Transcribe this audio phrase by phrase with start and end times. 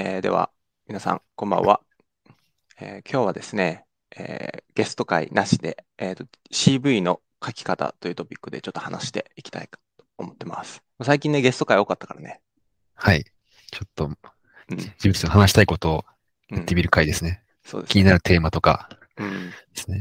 [0.00, 0.52] えーでは、
[0.86, 1.80] 皆さん、こんばんは。
[2.80, 3.84] えー今日はですね、
[4.16, 10.84] えーゲスト会なしで、えーと、CV の書き方というトピックでちょっと話していきたいかと思ってます。
[11.02, 12.40] 最近ね、ゲスト会多かったからね。
[12.94, 13.24] はい。
[13.72, 14.16] ちょっと、うん、
[14.76, 16.04] 自分たちの話したいことを
[16.52, 17.42] うん言ってみる回ですね。
[17.64, 19.50] そうです気になるテーマとかうん。
[19.50, 19.98] ですね。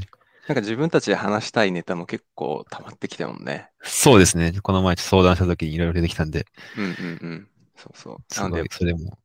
[0.48, 3.71] なんか自分たちで話したいネタも結構溜まってきたもんね。
[3.82, 4.54] そうですね。
[4.61, 6.45] この前相談した時にいろいろ出てきたんで、
[6.77, 6.93] うんうんう
[7.34, 7.48] ん。
[7.75, 8.18] そうそう。
[8.32, 9.18] すなので、それも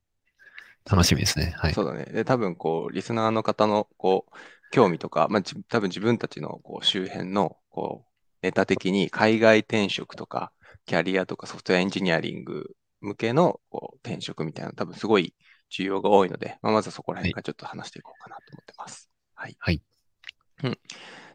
[0.91, 1.55] 楽しみですね。
[1.57, 1.75] はい。
[1.75, 2.05] そうだね。
[2.05, 4.37] で、多分こう、リスナーの方のこう、
[4.71, 8.13] 興味とか、まあ、じ多分自分たちのこう周辺のこう、
[8.43, 10.53] ネタ的に海外転職とか、
[10.87, 15.35] キャリアとかソフトウェアエンジニアリング向けのこう転職みたいな、多分すごい
[15.71, 19.11] 需要が多いので、まあ、まずはそこら辺からちょっと話していこうかなと思ってます。
[19.35, 19.57] はい。
[19.59, 19.83] はい。
[20.65, 20.79] うん。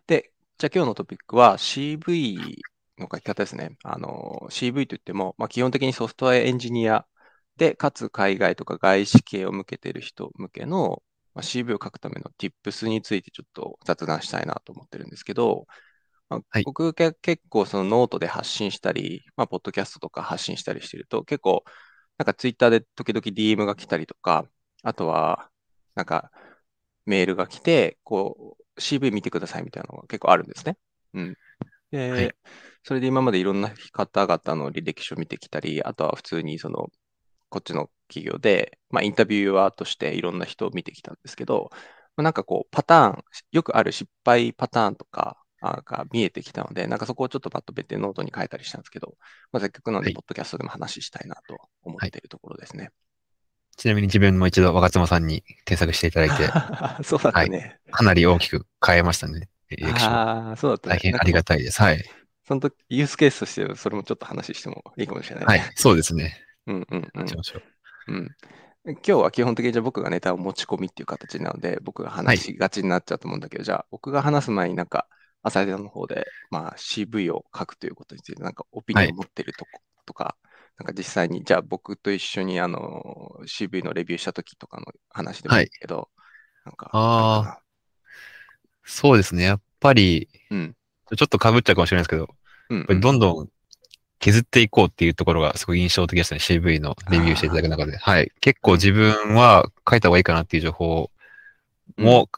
[0.07, 2.57] で、じゃあ今日のトピックは CV
[2.97, 3.77] の書き方ですね。
[3.83, 7.05] あの、CV といっても、まあ、基本的にソフトウェアエンジニア
[7.57, 11.03] で、かつ海外とか外資系を受けてる人向けの、
[11.33, 15.65] まあ、CV を書くための Tips についてちょっと雑談したいなと思ってるんですけど、
[16.29, 21.63] まあはい僕結構そのノートで発信したり、まあ、ポッドキャストとか発信したりしてると、結構、
[22.17, 24.45] なんか Twitter で時々 DM が来たりとか、
[24.83, 25.49] あとは、
[25.95, 26.31] なんか
[27.05, 30.77] メールが来て、こう、CV 見てくださいみたいなのが結構あるんですね。
[31.13, 31.37] うん。
[31.91, 32.35] で、はい
[32.83, 36.87] それで今までいろんな方々の履歴書を見てきたり、あとは普通にその、
[37.49, 41.69] こっちの企業で、まあ、インタビュアーとしていろんな人を見てきたんですけど、
[42.15, 49.15] まあなんかこう、パターン、よくある失敗パターンとかあが見えてきたので、なんかそこをちょっとまとめてノートに書いたりしたんですけど、
[49.51, 52.91] まあ、せっかくなので、はいポッドキャストでも話したいなと思っているところですね。
[53.75, 56.51] ちなみに自分も一度若妻さんに添削していただいて、
[57.05, 57.79] そうだったね。
[57.91, 59.49] かなり大きく変えましたね。
[59.83, 60.95] ああ、そうだったね。
[60.95, 61.81] 大変ありがたいです。
[61.81, 62.03] はい。
[62.47, 65.59] その時、ユースケースとしてそれもちょっと話してもいいかもしれないね。
[65.59, 65.71] はい。
[65.75, 66.46] そうですね。
[66.67, 68.13] うんうんうんう。
[68.13, 68.27] うん。
[68.85, 75.07] 今日は基本的にじゃあ僕がネタを持ち込みっていう形なので、僕が話しがちになっちゃうと思うんだけど、じゃあ僕が話す前になんか、
[75.43, 80.37] 浅井さんの方で、まあ CV を書くということについて、なんかオピニオンを持ってるとことか、
[80.77, 86.09] なんか実際に、じゃあ僕と一緒にあの CV のレビューした時とかの話でもいいけど、
[86.65, 87.61] なんかあーるか
[88.83, 89.43] そうですね。
[89.43, 90.75] やっぱり、なうん。
[91.15, 92.29] ちょっと被っちゃうかもしれないですけど、
[92.69, 93.49] うん、やっぱりどんどん
[94.19, 96.39] 削っていこうっていうところがすごい印象的でしたね。
[96.39, 97.97] CV のレビューしていただく中で。
[97.97, 98.31] はい。
[98.41, 101.11] 結構自分は書いた方がいいかなっていう情報
[101.97, 102.29] も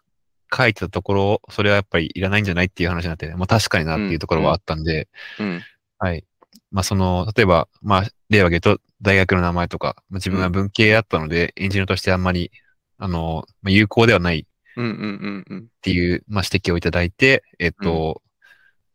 [0.54, 5.08] 書いてたところ、それはやっぱりいらないんじゃないっていう話になって、まあ確かになっていうところはあったんで、
[5.40, 5.62] うん。
[6.00, 6.26] はい。
[6.72, 12.52] まあその、例えば、まあ例を挙げると大学の名前とか、まあ自分は文系だったので、エンジニアとしてあんまり、
[12.98, 14.46] あの、まあ、有効ではない
[14.76, 14.96] うんうんう
[15.30, 15.60] んうん。
[15.60, 18.22] っていう、まあ、指摘をいただいて、えっと、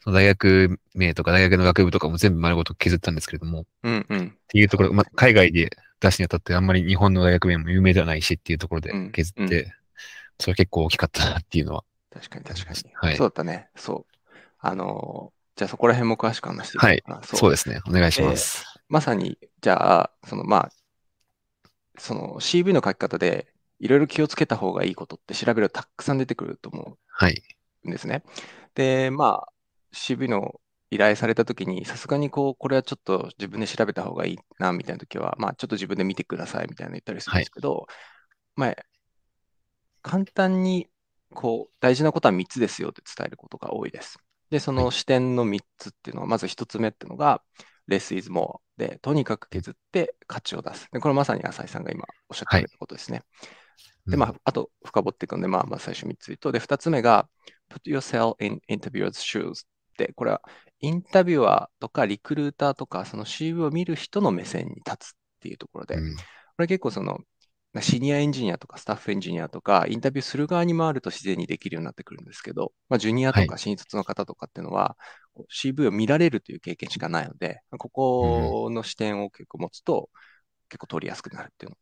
[0.04, 4.38] その大学名とか大学の学部とかも全部丸ごと削ったんですけれども、っうんうん。
[4.48, 5.70] ていうところ、まあ、海外で
[6.00, 9.72] 出すにあたってあんまり日本の大学名も有名ではないしっていうところでうん削って、
[10.40, 11.84] それは結構大きかったなっていうのは。
[12.10, 12.78] 確かに確かに。
[12.94, 13.68] はいそうだったね。
[13.76, 14.14] そう。
[14.60, 17.22] あのーじゃあそこら辺も詳しく話していはいこうかな。
[17.22, 17.78] そうですね。
[17.88, 18.64] お願いします。
[18.88, 20.72] まさに、じゃあ、そのまあ、
[21.98, 23.46] その CV の書き方で
[23.78, 27.42] いろいろ気をつけた方がいいことって調べるとたくさん出てくると思はい。
[27.84, 28.24] うんですね。
[28.74, 29.53] で、まあ、
[29.94, 30.60] CV の
[30.90, 37.86] 依頼されたときに、さすがにこう、これはちょっと自分で調べた方がいいな、みたいなときは、まあ、ちょっと自分で見てください、みたいなの言ったりするんですけど、
[38.56, 38.76] まあ、
[40.02, 40.88] 簡単に、
[41.32, 44.18] こう、大事なことは3つですよって伝えることが多いです。
[44.50, 47.42] で、そのは視点の3つっていうのは、まず1つ目っていうのが、
[47.88, 50.88] less is more で、とにかく削って価値を出す。
[50.92, 53.22] で、これまさに浅井さんが今おっしゃってくれたことですね。
[54.06, 57.28] で、まあ、あと深掘っていくので、まあ、まあ最初3つ言うと、で、2つ目が、
[57.70, 59.73] put yourself in interviewer's shoes で、
[60.14, 60.42] これは
[60.80, 66.16] インタビュアーとかリクルーターとか、その CV を見る人の目線に立つっていうところで、こうん。
[66.58, 67.18] れ結構その、
[67.80, 74.96] シニアエンジニアとかスタッフエンジニアとか、インタビューする側に回ると自然にできるようになってくるんですけど、まあ、ジュニアとはか新卒の方とかっていうのは、
[75.34, 80.08] こう CV を見られるという経験しかないので、ここの視点を結構持つと、
[80.68, 81.76] 結構取りやすくなるっていうの。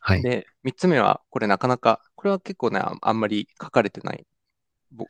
[0.00, 0.28] はい。
[0.30, 4.26] で、3つ目は、これなかなか、これは結構ね、ああんまり書かれてない
[4.92, 5.06] ぼ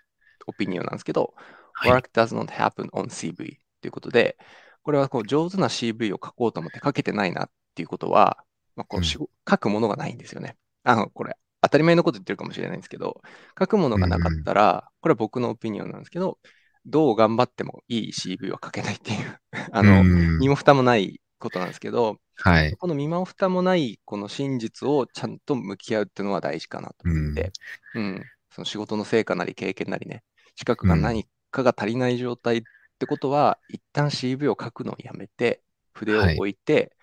[0.46, 4.36] オピニオンなんですけど、はい work does not happen on CV ということで、
[4.82, 8.44] これはこう上手な CV を書こうと思って書けてないなっていうことは、
[8.76, 9.28] まあ、こう書
[9.58, 10.56] くものがないんですよね。
[10.84, 13.20] あの、これ、当たり前のこと言ってるかもしれないんですけど、
[13.58, 16.38] 書くものがなかったら、これは僕のオピニオンなんですけど、
[16.84, 19.40] どう頑張ってもいい CV は書けないっていう、
[19.70, 20.38] あの、うん。
[20.38, 22.76] 身も蓋もないことなんですけど、はい。
[22.76, 27.52] この身も蓋もないこの真実をちゃんと向き合うっていうのは大事かなと思って、
[27.94, 30.24] うん、その仕事の成果なり経験なりね、
[30.56, 32.62] 資格が何かが足りない状態っ
[32.98, 35.62] てことは、一旦 CV を書くのをやめて、
[35.92, 36.96] 筆を置いて、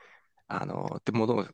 [0.47, 1.45] あの、ってものを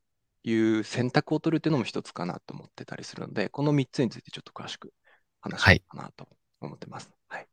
[0.43, 4.93] いう選択を取るっていうのも一つかなと思ってたりするので、この3つについてちょっと詳しく
[5.41, 6.27] 話しようかなと
[6.61, 7.09] 思ってます。
[7.27, 7.47] はい。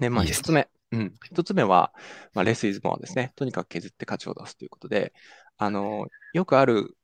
[0.00, 0.68] で、まあ、いいです一つ目。
[0.92, 1.14] うん。
[1.24, 1.92] 一つ目は、
[2.34, 3.32] まあ、レスイズモアですね。
[3.36, 5.12] とにかく削って価値を出すということで、
[5.56, 6.96] あの、よくある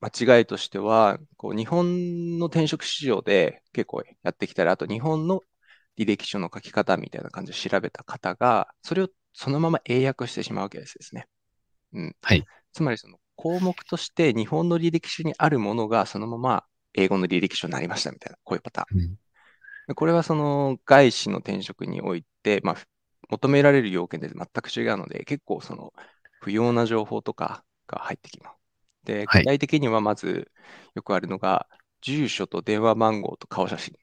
[0.00, 5.40] 間違いとしては、こう、日本の転職市場で結構やってきたり、あと日本の
[5.98, 11.26] 履歴書の書き方みたいな感じで調べた方が、それをそのまま英訳してしまうわけですね。
[11.92, 12.16] うん。
[12.22, 12.44] はい。
[12.72, 19.00] つまりその項目として日本の履歴書にあるものがそのまま英語の履歴書になりましたみたいな、こういうパターン。
[19.00, 19.18] うん
[19.88, 22.76] でこれはその外資の転職において、まあ、
[23.28, 25.92] 求められる要件で全く違うので、結構その
[26.40, 28.56] 不要な情報とかが入ってきます。
[29.04, 30.50] で、はい具体的にはまず
[30.94, 31.66] よくあるのが、
[32.00, 33.94] 住所と電話番号と顔写真。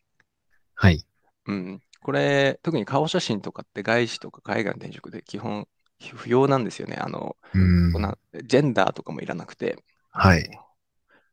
[0.75, 1.05] はい。
[1.49, 1.81] うん。
[2.01, 5.67] これ、特に顔写真とかって外資とか海外の転職で基本
[6.15, 6.95] 不要なんですよね。
[6.95, 10.49] あの、うんこんなジェンダーとかもいらなくて、はい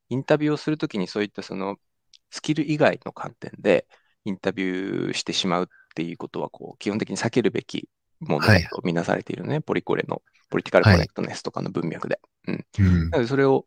[0.08, 1.78] インタビューをするときにそういったその
[2.30, 3.86] スキル以外の観点で
[4.24, 7.88] インタビューしてしまうっていうことはこう基本的に避けるべき
[8.20, 12.20] ものだとみなされているのね、ポリコレのポリティカルコネクトネスとかの文脈で。
[12.46, 12.66] うん。
[12.78, 13.66] うんなのでそれを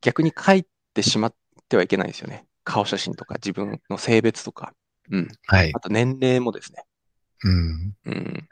[0.00, 1.34] 逆に書いてしまっ
[1.68, 2.46] てはいけないんですよね。
[2.62, 4.74] 顔写真とか自分の性別とか、
[5.10, 5.28] うん。
[5.46, 5.80] はいあ。
[5.80, 6.84] と年齢もですね。
[7.44, 7.94] うん。
[8.06, 8.48] うん。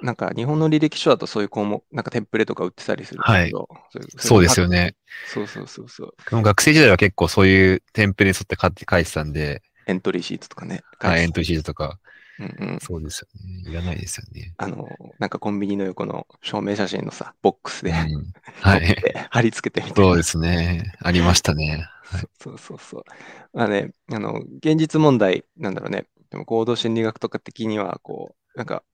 [0.00, 4.68] なんか日本の履歴書だとそういう項目、なんかテンプレとか売ってたりするけど、そういうそうですよ。
[4.68, 4.94] ね。
[5.32, 6.42] そうそうそうそう。
[6.42, 10.82] 学生時代は結構そういうテンプレに沿って書いて書いてたんで、エントリーシートとかね。
[11.00, 11.98] はい、エントトリーシートとか、
[12.38, 12.78] うんうん。
[12.80, 13.28] そうですよ
[13.64, 13.70] ね。
[13.70, 14.54] いらないですよね。
[14.58, 14.86] あの、
[15.18, 18.96] なんかコンビニの横の証明写真のさ、ボックスで、うんはい。
[19.30, 20.10] 貼り付けてみたいな。
[20.10, 20.94] そうですね。
[21.00, 21.88] ありましたね。
[22.10, 23.04] はい そうそうそう。
[23.52, 26.08] まあね、あの、現実問題、なんだろうね。
[26.30, 28.84] でも行動心理学とか的には、こう、なんか、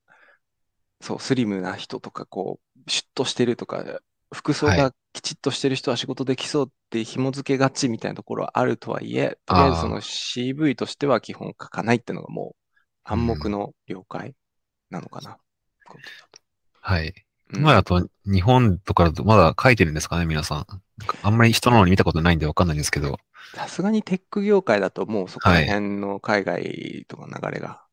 [1.01, 4.01] そう、スリムな人とか、こう、シュッとしてるとか、
[4.33, 12.57] 服装はがきちっとしてる人は仕事できそうって紐付けがちみたいなところはあるとはいえ、とりあえずその CV としては基本書かないっていうのがもう
[13.05, 14.35] 暗黙の了解
[14.91, 15.39] なのかな。
[16.81, 17.24] はい。
[17.53, 20.67] うん今だと日本とかだとまだ書いてるんですかね、皆さん。
[21.23, 23.19] あんまり人のに見たことないんでわかんないんですけど。
[23.55, 27.85] さすがにテック業界だともうそこら辺の海外とか流れが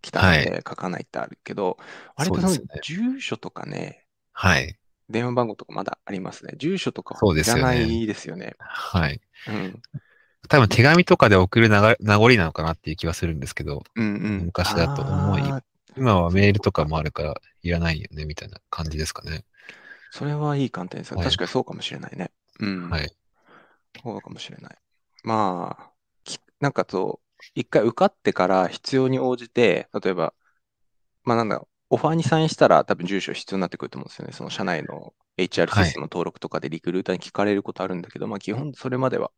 [0.00, 1.76] 来たので書かないってあるけど、
[2.16, 4.76] 割とその住所とかね、はい。
[5.10, 6.54] 電話番号とかまだありますね。
[6.56, 8.54] 住所とかそうですよねいらないですよね。
[8.58, 9.20] はい。
[9.48, 9.82] うん。
[10.48, 14.42] 多分手紙とかで送るなが名残なのかなっていう気はするんですけど、うんうん。
[14.46, 15.42] 昔だと思い
[15.96, 19.44] 今はメールとかもあるからいらないよね、みたいな感じですかね。
[20.10, 21.18] それはいい観点ですよ。
[21.18, 22.30] はい確かにそうかもしれないね。
[22.60, 22.90] うん。
[22.90, 23.12] はい。
[24.02, 24.76] そうかもしれない。
[25.24, 25.90] まあ、
[26.24, 27.20] きなんかと、
[27.54, 30.34] 一回受かってから必要に応じて、例えば、
[31.24, 34.32] まあなんだ、オファーにサインしたら多分住所必要になってくると思うんですよね。
[34.32, 39.30] その社内の HR システムの登録とかでリクルーターに聞かれることあるんだけど、まあ基本それまでは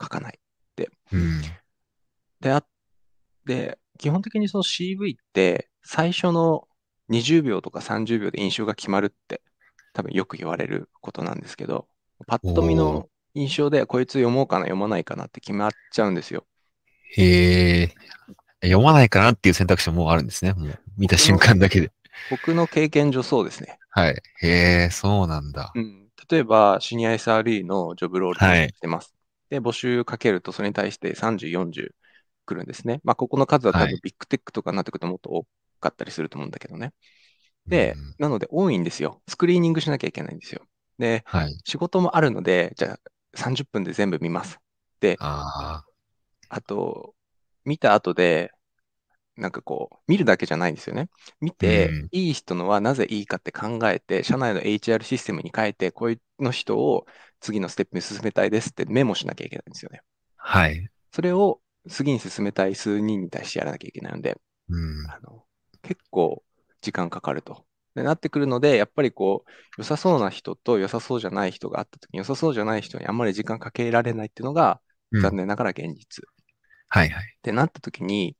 [0.00, 0.38] 書かない。
[1.12, 1.42] うん。
[2.40, 2.64] で、あ
[3.44, 6.68] で、基本的にその CV って最初の
[7.08, 9.42] 20秒とか30秒で印象が決まるって
[9.92, 11.88] 多分よく言われることなんですけど、
[12.26, 16.46] パッと見の印象でこいつ読もうかな読まないかなって決まっちゃうんですよ。
[17.16, 17.94] へえ。
[18.62, 20.52] 読まないかなっていう選択肢ももうあるんですね。
[20.54, 21.92] もう見た瞬間だけで。
[22.28, 23.80] 僕の経験上そうですね。
[23.90, 24.22] はい。
[24.42, 24.48] へ
[24.84, 25.74] え、そうなんだ。
[25.74, 29.14] うん、例えば、シニア SRE のジョブロールしてます。
[29.50, 31.94] で、募集かけるとそれに対して30、40
[32.46, 33.00] 来るんですね。
[33.04, 35.46] まあ、ここの数は多はい分ビッグテックとかになってくるともっと多
[35.80, 36.92] かったりすると思うんだけどね。
[37.66, 39.20] でうん、なので多いんですよ。
[39.26, 40.62] スクリーニングしなきゃいけないんですよ。
[40.98, 41.58] で、はい。
[41.64, 42.98] 仕事もあるので、じゃあ
[43.36, 44.58] 30分で全部見ます。
[45.00, 45.82] で、あ
[46.48, 47.14] あと、
[47.64, 48.52] 見た後で、
[49.36, 51.08] なんかこう、見るだけじゃないんですよね。
[51.40, 57.06] 見て、うんいい人のはなぜいいかって考えて、社内の HR システムに変えて、こういうの人を
[57.40, 60.00] 次のステップに進めたいですってメモしなきゃいけないんですよね。
[60.38, 60.58] あ。
[60.58, 60.88] はい。
[61.12, 64.38] それを次に進めたい数人に対してやらなきゃいけないので、
[64.70, 65.10] うん。
[65.10, 65.44] あの
[65.86, 66.42] 結構
[66.80, 67.64] 時間かかると。
[67.94, 74.80] でなってくるので、やっぱりこう、良さそうな人と良さそうじゃない人があったときに、良さそうじゃない人にあんまり時間かけられないっていうのが、
[75.12, 76.24] うん残念ながら現実。
[76.88, 77.24] はいはい。
[77.38, 78.36] ってなったときに、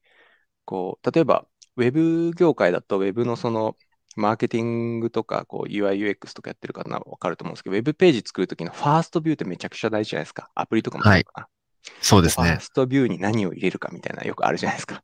[0.64, 3.76] こう、例えば、ウェブ業界だと、ウェブのその、
[4.16, 10.50] マーケティングとか、こう、UI、UX とかやってる方はわかると思うんですけど、ウェブページ作るときのファーストビューってめちゃくちゃ大事じゃないですか。
[10.54, 11.48] アプリとかもそうかな。
[12.00, 12.60] そうですねファー。
[12.60, 15.02] ストビューに何を入れるかみたいなよくあるじゃないですか。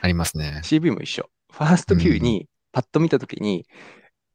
[0.00, 0.62] ありますね。
[0.64, 1.28] CV も一緒。
[1.54, 3.66] ファーストビューにパッと見たときに、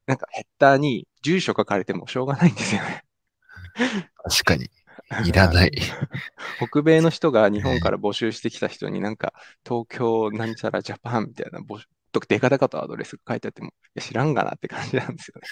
[0.07, 3.03] なんかヘッダーに住所書かれてもしょうがないんですよね。
[4.23, 4.69] 確かに。
[5.25, 5.71] いらない。
[6.59, 9.33] 北米の人が日本から募集してきた人になんか
[9.65, 15.47] 東京なんちゃらジャパンみたいな募集ととデカデカとアドレスが書いてあっても、いや知らんがなって感じなんですよね。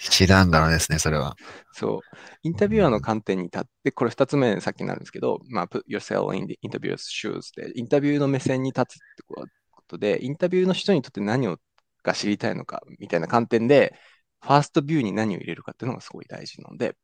[0.00, 1.36] 知らんがなですね、それは。
[1.72, 2.16] そう。
[2.42, 9.46] インタビュアーの観点に立って、これ二つ目さっきになるんですけど、まあ、put yourself in the interviewer's shoes で、インタビューの目線に立つってこと
[9.98, 11.58] で、インタビューの人にとって何を
[12.02, 13.94] が知りたいのかみたいな観点で、
[14.40, 16.96] ファーストビューに何を入れるかっていうのがすごい大事なので、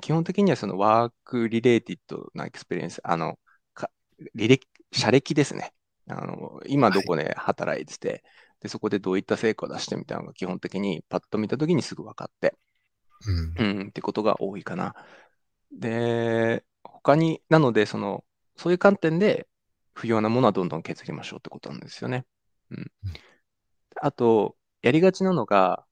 [0.00, 3.38] 基本的にはその work related な experience、あの、
[3.74, 3.90] か
[4.36, 5.72] 履歴、社歴ですね。
[6.08, 8.22] あの、今どこで働いてて、
[8.60, 12.54] で、そこでどういった成果を出してみたいなのが基本的にパッと見たときにすぐ分かって、
[13.58, 13.80] うん。
[13.80, 14.94] うん、ってことが多いかな。
[15.72, 18.24] で、他に、なので、その、
[18.56, 19.48] そういう観点で
[19.96, 22.26] 不要なものはどんどん削りましょうってことなんですよね。
[22.70, 22.92] うん。
[24.02, 25.86] あと、やりがちなのが、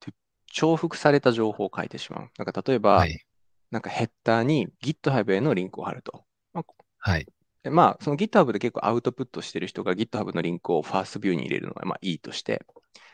[0.00, 0.12] と
[0.52, 2.30] 重複された情報を書いてしまう。
[2.36, 3.24] なんか例えば、はい。
[3.70, 6.24] なんかヘッダーに GitHub へのリンクを貼ると。
[6.52, 6.64] まあ
[6.98, 7.26] はい。
[7.62, 12.64] でまあ、その GitHub で結構アウトプットしてる人が GitHub のリンクをファーストビューに入れるのはまあいいとして、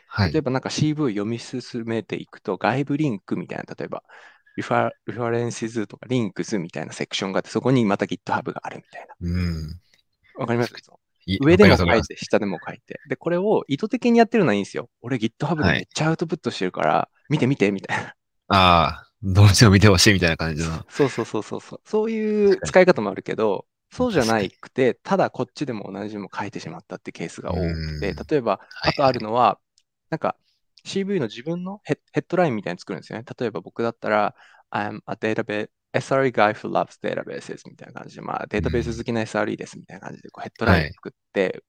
[0.07, 0.41] はい例え。
[0.41, 4.03] ばなんか CV を読み進めていくと、外部リンクみたいな、例えば、
[4.55, 9.15] リファリファレンシズとかリンクスみたいなセクションがあって、そこにまた GitHub があるみたいな。
[9.19, 9.81] うん。
[10.37, 10.73] わかります？
[11.41, 12.99] 上でも書いて、下でも書いて。
[13.09, 14.89] で、これを意図的にやってるのはいいんですよ。
[15.01, 18.13] 俺 GitHub ではいめっちゃアウトプットしてるから、見て見てみたいな。
[18.49, 20.85] ああ、どうしても見てほしいみたいな感じの。
[20.87, 21.81] そうそうそうそうそう。
[21.83, 29.57] そういう使い方もあるけど、そうじゃなくて、ただこっちでも同じもの書いてしまったってケースが多くて、うん例えば、はいあとあるのは、
[30.11, 30.35] なんか
[30.85, 33.25] CV の自分のヘッヘッドラインみたいに作るんですよね。
[33.39, 34.35] 例えば僕だったら、
[34.71, 41.63] I'm a database, SRE guy who loves databases みたいな感じで、まあ、データベース好きな SRE ですみたいな感じで、こうヘッドライン作って、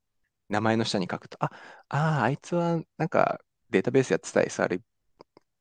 [0.49, 1.50] 名前の下に書くと、あ、
[1.88, 3.40] ああ、あいつはなんか
[3.71, 4.80] データベースやってた SRE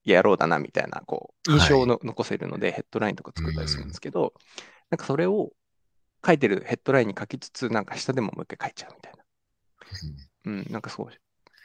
[0.03, 4.33] やろうだなみたいな、こう、印象をの残せるので、ヘッドラインとか作ったりするんですけど、
[4.89, 5.51] なんかそれを
[6.25, 9.23] 書いてるヘッドラインに書きつつ、なんか下でももう一回書いちゃうみたいな。
[10.45, 11.07] うん、なんかそう、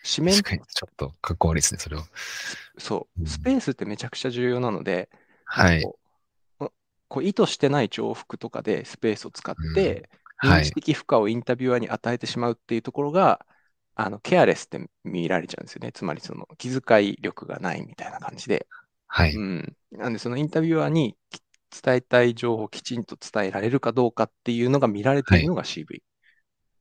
[0.02, 0.56] 紙面確か。
[0.56, 2.04] に、ちょっとかっこ悪いですね、それは。
[2.78, 3.20] そう。
[3.20, 3.26] う、ん。
[3.26, 5.10] スペースってめちゃくちゃ重要なので、
[5.44, 5.84] はい。
[7.10, 10.08] こう意図してない重複とかでスペースを使って、
[10.42, 10.70] 認知はい。
[10.72, 13.44] 的負荷をインタビュアーに与えてしまうっていうところが、
[13.96, 15.92] あのケアレスって見られちゃうんですよね。
[15.92, 18.66] つまりその気遣い力がないみたいな感じで。
[19.08, 19.34] はい。
[19.34, 19.76] うん。
[19.90, 21.42] なんでそのインタビュアーにき
[21.82, 26.02] 伝えたい情報をきちんと伝えられるかどうかっていうのが見られているのが CV。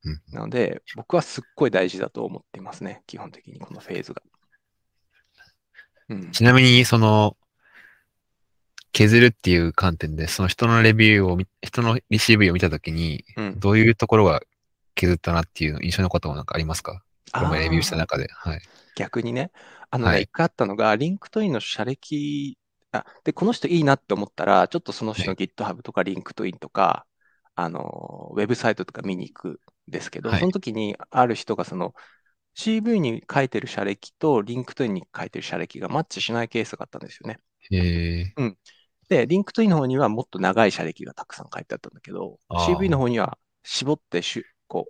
[0.03, 3.03] うんなので、僕はすっごい大事だと思っていますね。
[3.07, 4.21] 基本的にこのフェーズが。
[6.09, 6.31] うん。
[6.31, 7.36] ちなみに、その、
[8.91, 14.41] 削るっていう観点で、その人のレビューを見、人の CV を見たときに、うん、どういうところが
[14.96, 17.03] 削ったなっていうの印象のこともなんかありますか？
[17.31, 18.27] これレビューした中で。
[18.31, 18.62] はい。
[18.96, 19.51] 逆にね、
[19.91, 20.24] あのね、はい。
[20.24, 22.58] 一回あったのが、 LinkedIn の社歴、
[22.91, 27.05] あ、で、この人いいなって思ったら、ちょっとその人の GitHub とかリンクトインとか、
[27.55, 30.39] あの、ウェブサイトとか見に行くんですけど、はい。
[30.39, 31.93] その時にある人がその
[32.58, 37.39] CV に書いてる社歴と LinkedIn に書いてる社歴がマッチしないケースがあったんですよね。
[37.72, 38.55] えー、
[39.09, 44.87] で、 LinkedIn の方にはもっと長い社歴がたくさん書いてあったんだけど、CV の方には絞ってしゅ、こ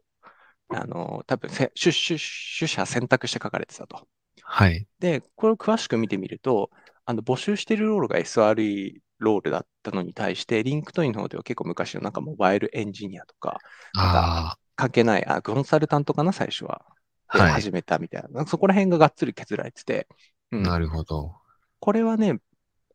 [0.71, 4.07] う、あの、多分せ主主主者選択して書かれてたと。
[4.43, 4.87] はい。
[4.99, 6.71] で、これを詳しく見てみると、
[7.05, 13.59] あの募集しているロールが SRE ロールだったのに対して、 LinkedIn の方では結構昔のなんかモバイルエンジニアとか、
[13.93, 16.85] あ関係ない、あ、コンサルタントかな、最初は。
[17.27, 17.53] あ、はい。
[17.53, 18.45] で始めたみたいな。
[18.45, 20.07] そこら辺ががっつり削られてて、
[20.51, 21.35] うんなるほど。
[21.79, 22.39] これはね、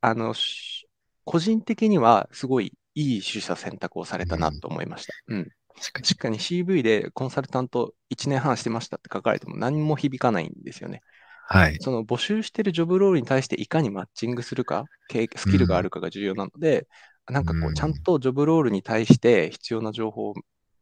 [0.00, 0.83] あの、し
[1.24, 5.14] 個人的にはすごいいい取捨選択をされたなと思いました。
[5.28, 5.44] うん。
[5.74, 6.06] 確かに。
[6.06, 11.02] 確かに CV でコンサルタント1年半してましたって書かれても何も響かないんですよね。
[11.48, 11.78] はい。
[11.80, 16.86] その募集してるジョブロールに対していかにマッチングするか、経スキルがあるかが重要なので、
[17.28, 20.34] なんかこう、うんちゃんとジョブロールに対して必要な情報を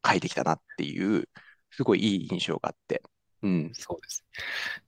[0.06, 1.28] 書いてきたなっていう、
[1.70, 3.02] すごいいい印象があって。
[3.42, 3.70] うん。
[3.74, 4.24] そうです。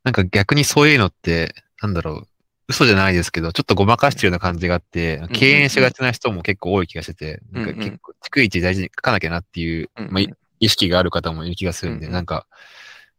[0.04, 2.28] なんか逆にそういうのって、なんだろう、
[2.68, 10.30] 嘘じゃないですけど、ちょっとごまかしてるような感じがあって、ん敬遠しがちな人も結構多い気がしてて、なんか結構、逐一大事に書かなきゃなっていう、まあ、い
[10.61, 12.47] 意識がある方もいる気がするんで、なんか、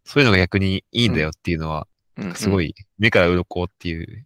[0.03, 1.87] そういうのが逆にいいんだよっていうのは、
[2.17, 4.25] うんすごい目から鱗っていう、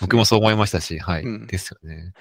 [0.00, 1.22] 僕もそう思いましたし、はい。
[1.24, 2.14] うんですよね。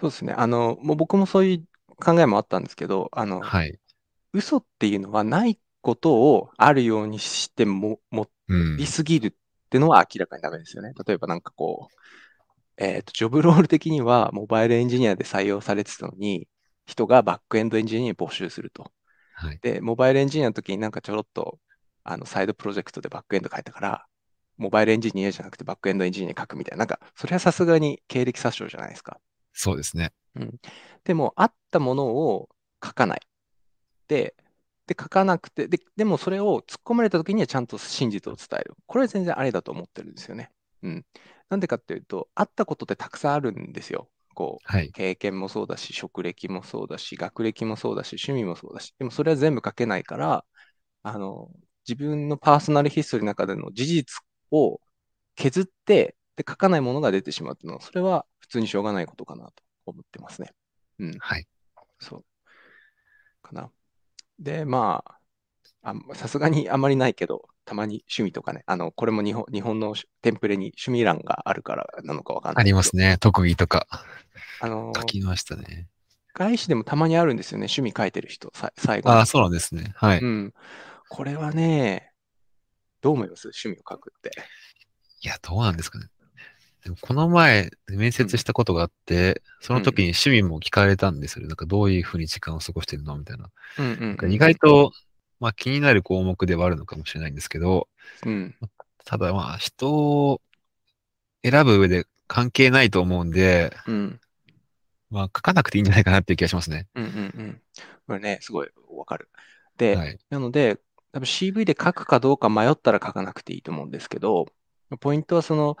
[0.00, 0.32] そうですね。
[0.32, 1.64] あの、もう僕もそういう
[1.96, 3.78] 考えもあったんですけど、あの、はい。
[4.32, 8.86] 嘘っていうのはないことをあるようにしても、持うんり。
[8.86, 9.36] すぎる
[9.74, 10.92] ってのは明らかにダメですよね。
[11.04, 11.94] 例えばなんかこう、
[12.76, 16.46] えっと、 job role 的にはモバイルエンジニアで採用されてたのに、
[16.86, 18.92] 人がバックエンドエンジニアに募集すると。
[19.34, 19.58] はい。
[19.62, 21.58] で、モバイルエンジニアの時になんかちょろっと、
[22.04, 24.06] あの、サイドプロジェクトでバックエンド書いたから、
[24.58, 29.18] モバイルエンジニアじゃなくてバックエンドエンジニアに書くみたいな、なんか、それはさすがに経歴詐称じゃないですか。
[29.52, 30.12] そうですね。
[31.02, 32.48] でも、あったものを
[32.84, 33.20] 書かない。
[34.06, 34.36] で、
[34.86, 38.74] で書かなくてで、でもそれを突っ込まれた時にはちゃんと真実を伝える。
[38.86, 40.50] これは全然ありだと思ってるんですよね。
[40.82, 41.04] うん。
[41.48, 44.08] なんでかっていうと、あったことってたくさんあるんですよ。
[44.34, 44.90] こう、はい。
[44.92, 50.44] 経験もそうだし、職歴もそうだし、学歴もそうだし、趣味もそうだし、でもそれは全部書けないから、
[51.02, 51.50] あの、
[51.88, 54.80] 自分のパーソナルヒストリーの中での事実を
[55.36, 59.52] 削って、で、書かないものが出てしまうっていうのは、それは普通にしょうがないことかなと
[59.86, 60.50] 思ってますね。
[60.98, 61.18] うん。
[61.18, 61.46] はい。
[62.00, 62.24] そう。
[63.42, 63.70] かな。
[64.38, 65.04] で、ま
[65.82, 72.62] あ、さすがにあまりないけど、たまに趣味とかね、あの、これも日本日本のテンプレに趣味欄があるからなのかわかんない。
[72.62, 73.16] ありますね。
[73.18, 73.86] 特技とか。
[74.60, 75.88] あの書きましたね。
[76.34, 77.64] 外資でもたまにあるんですよね。
[77.64, 79.92] 趣味書いてる人、さ最後ああ、そうなんですね。
[79.94, 80.20] はい。
[80.20, 80.54] うん。
[81.08, 82.10] これはね、
[83.00, 83.48] どう思います？
[83.48, 84.32] 趣味を書くって。
[85.22, 86.06] いや、どうなんですかね。
[86.84, 91.46] でもこの前、面接したことがあって、その時に趣味も聞かれたんですよ。
[91.46, 93.50] なんかどういうふうに時間を過ごしてるのみたいな。
[93.78, 94.92] うんうんうん、意外と、
[95.40, 97.88] まあ気になる項目ではあるのかもしれないんですけど、
[98.24, 98.54] うん、
[99.04, 100.42] ただまあ人を
[101.42, 104.20] 選ぶ上で関係ないと思うんで、うん、
[105.10, 106.86] まあ書かなくていいんじゃないかなっていう気がしますね。
[106.94, 107.12] うんうんう
[107.42, 107.60] ん。
[108.06, 109.30] これね、すごいわかる。
[109.78, 110.78] で、はい、なので、
[111.12, 114.46] 多分 CV で書くかどうか迷ったら書かなくていいと思うんですけど、
[115.00, 115.76] ポイントはその、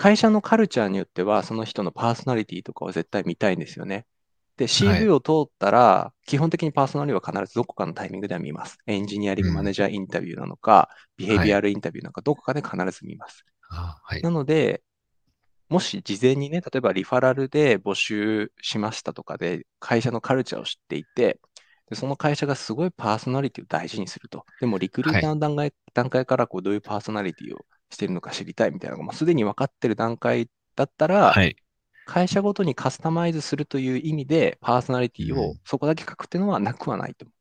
[0.00, 4.06] 会社のカルチャーによっては、その人のパーソナリティとかを絶対見たいんですよね。
[4.56, 8.78] で、CV を通ったら、基本的にパーソナリティは必ずどこかのタイミングでは見ます。
[8.86, 10.88] エンジニアリングマネージャーインタビューなのか、
[11.18, 13.44] ビヘイビアルインタビューなのか、どこかで必ず見ます。
[13.68, 14.82] はい、なので、
[15.68, 21.38] もし事前にね、例えばリファラルで募集しましたとかで、会社のカルチャーを知っていて、
[21.90, 24.46] でその会社がすごいパーソナリティを大事にすると。
[24.60, 31.56] でも、リクルーターの段階はい、段階からこうどういうパーソナリティをしているのか知りたいみたいなのが、もうすでに分かってる段階だったら、はい、
[32.06, 37.34] 会社ごとにカスタマイズするという意味で、パーソナリティをそこだけ書くっていうのはなくはないと思う。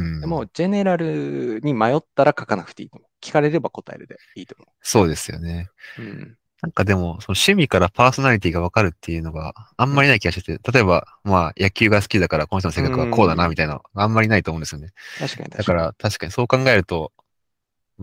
[0.00, 3.08] うん、でも、ジェネラルに迷ったら書かなくていいと思う。
[3.20, 4.72] 聞かれれば答えるでいいと思う。
[4.80, 5.68] そうですよね。
[5.98, 14.90] うん、なんかでも、その趣味からパーソナリティがわかるっていうのがあんまりない気がしてて、例えば、まあ野球が好きだからこの人の性格はこうだなみたいなあんまりないと思うんですよね。
[15.18, 17.12] 確かにだから確かにそう考えると、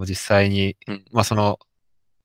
[0.04, 1.60] 実際に、うん、まあその、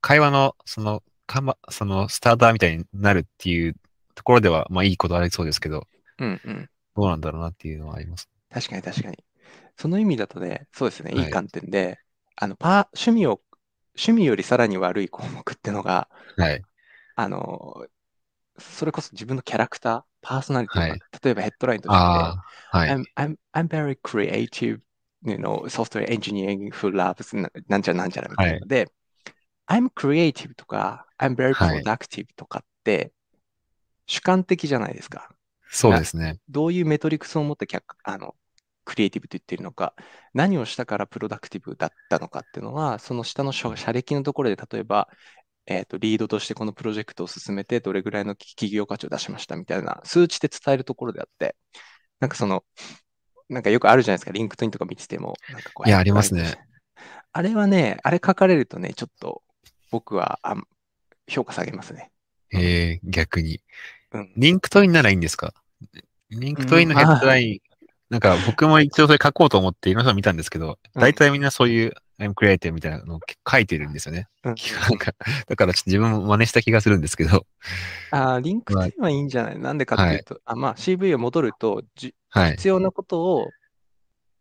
[0.01, 3.77] 会話の、その、かま、そのスターターみたいになるっていう
[4.15, 5.87] ところでは、まあいいことありそうですけど、
[6.19, 6.69] うんうん。
[6.97, 8.29] どうなんだろうなっていうのはあります。
[8.53, 9.19] 確かに確かに。
[9.77, 11.99] その意味だとね、そうですね、いい観点で、はい、
[12.37, 13.41] あの、パー、趣味を、
[13.97, 16.63] 趣味よりさらに悪い項目ってのが、はい。
[17.17, 17.87] あの、
[18.59, 22.43] それこそ自分のキャラクター、パーソナリティ、はい、例えばヘッドラインとして、は
[22.75, 24.81] い、I'm, I'm, I'm very creative,
[25.25, 27.37] you know, software engineering loves
[27.69, 28.91] なんちゃらなんちゃらみたいなので、
[29.67, 33.13] はい、I'm creative とか、I'm very productive とかって、
[34.07, 35.31] 主観的じゃないですか。
[35.71, 36.39] そうですね。
[36.49, 37.67] どういう metrics を持って
[38.03, 38.35] あの
[38.85, 39.95] クリエイティブと言っているのか、
[40.35, 45.09] 何をしたからプロダクティブだったのかっていうのは、その下の社歴のところで、例えば、
[45.67, 51.57] えっ、ー、と、リードとしてこのプロジェクトを進めて、どれぐらいの企業価値を出しましたみたいな、数値で伝えるところであって、
[52.19, 52.65] なんかその、
[53.51, 55.35] なんかよくあるじゃないですか、 LinkedIn とか見てても。
[55.53, 56.59] なんかこういや、ありますね。
[57.33, 59.43] あれはね、あれ書かれるとね、ちょっと
[59.91, 60.57] 僕はあ
[61.29, 62.11] 評価下げますね。
[62.53, 63.61] ええー、逆に。
[64.13, 64.33] うん。
[64.37, 65.53] LinkedIn ならいいんですか？
[66.31, 67.59] LinkedIn のヘッドライン、うん、
[68.11, 74.29] なんか僕も一応それ書こうと思っていろんな人見たんですけど、大体みんなそういう I'm creative みたいなのを書いてるんですよね。
[74.45, 75.13] うん、なんか
[75.49, 77.47] だからちょっと自分も真似した気がするんですけど。
[78.11, 81.83] ああ、 LinkedIn はいいんじゃない、なんでかっていうと、はい、あまあ CV を戻ると、
[82.31, 83.51] はい、必要なことを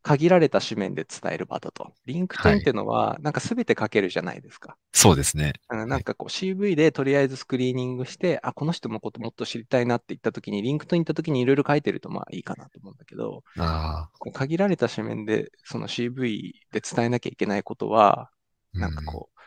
[0.01, 1.93] 限られた紙面で伝える場だと。
[2.05, 4.77] LinkedIn っていうのは、なんか全て書けるじゃないですか。
[4.93, 5.53] そうですね。
[5.69, 18.29] なんかこう CV でとりあえずスクリーニングして、あ、この人のこともっと知りたいなって言ったときに、リンクトイン行ったときにいろいろ書いてるとまあいいかなと思うんだけど、あこう限られた紙面でその CV で伝えなきゃいけないことは、
[18.73, 19.39] なんかこう、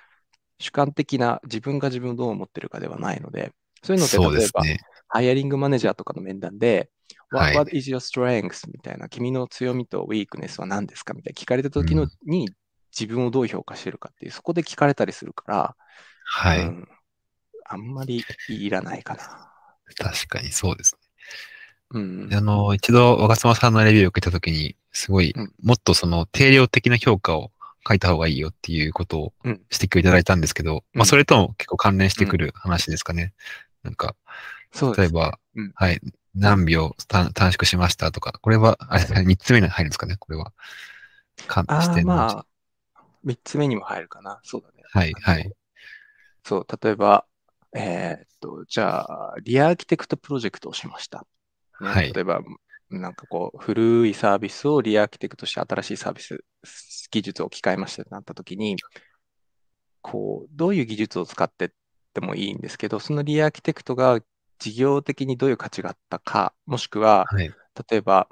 [0.58, 3.52] 主観的な自分が自分をどう思ってるかではないので、
[3.82, 4.78] そういうのって例えば、ね、
[5.08, 6.90] hiring manager とかの面談で、
[7.32, 8.70] What, what is your strength?
[8.70, 11.14] みたいな、君の強みと weakness は何ですか？
[11.14, 12.50] みたいな聞かれた時の、うん、に
[12.98, 15.76] 自分をどう評価してるかっていう、そこで聞かれたりするから、
[16.24, 16.88] はい、うん、
[17.64, 19.48] あんまりいらないかな。
[19.96, 21.00] 確かにそうですね。
[21.94, 27.50] うん、あの、一度、若妻さんのレビューを受けたときに、すごい、もっとその定量的な評価を
[27.86, 33.34] 書いた方がいいよっていうことを指摘をいただいたんですけど、うん、まあ、それとも結構関連してくる話ですかね。
[33.82, 34.16] なんか、
[34.96, 35.38] 例えば、
[35.74, 36.00] はい、
[36.34, 38.10] 何秒短縮しました？
[38.10, 40.52] とか、これは、あれ、 3つ目に入るんですかね、これは。
[41.46, 42.46] かああ、まあ、
[43.24, 44.40] 3つ目にも入るかな。
[44.42, 44.82] そうだね。
[44.92, 45.52] はい、はい。
[46.44, 47.26] そう、例えば、
[47.74, 51.26] えー、っと、じゃあ、リアーキテクトプロジェクトをしました。
[51.80, 52.12] ね、はい。
[52.12, 52.40] 例えば、
[52.90, 56.44] なんかこう、古いサービスをリアーキテクトして新しいサービス、
[57.10, 58.76] 技術を置き換えましたってなった時に、
[60.00, 61.70] こう、どういう技術を使ってっ
[62.12, 64.20] てもいいんですけど、そのリアーキテクトが
[64.62, 67.52] 事業的にどういう価値があったか、もしくは、はい。
[67.90, 68.28] 例えば、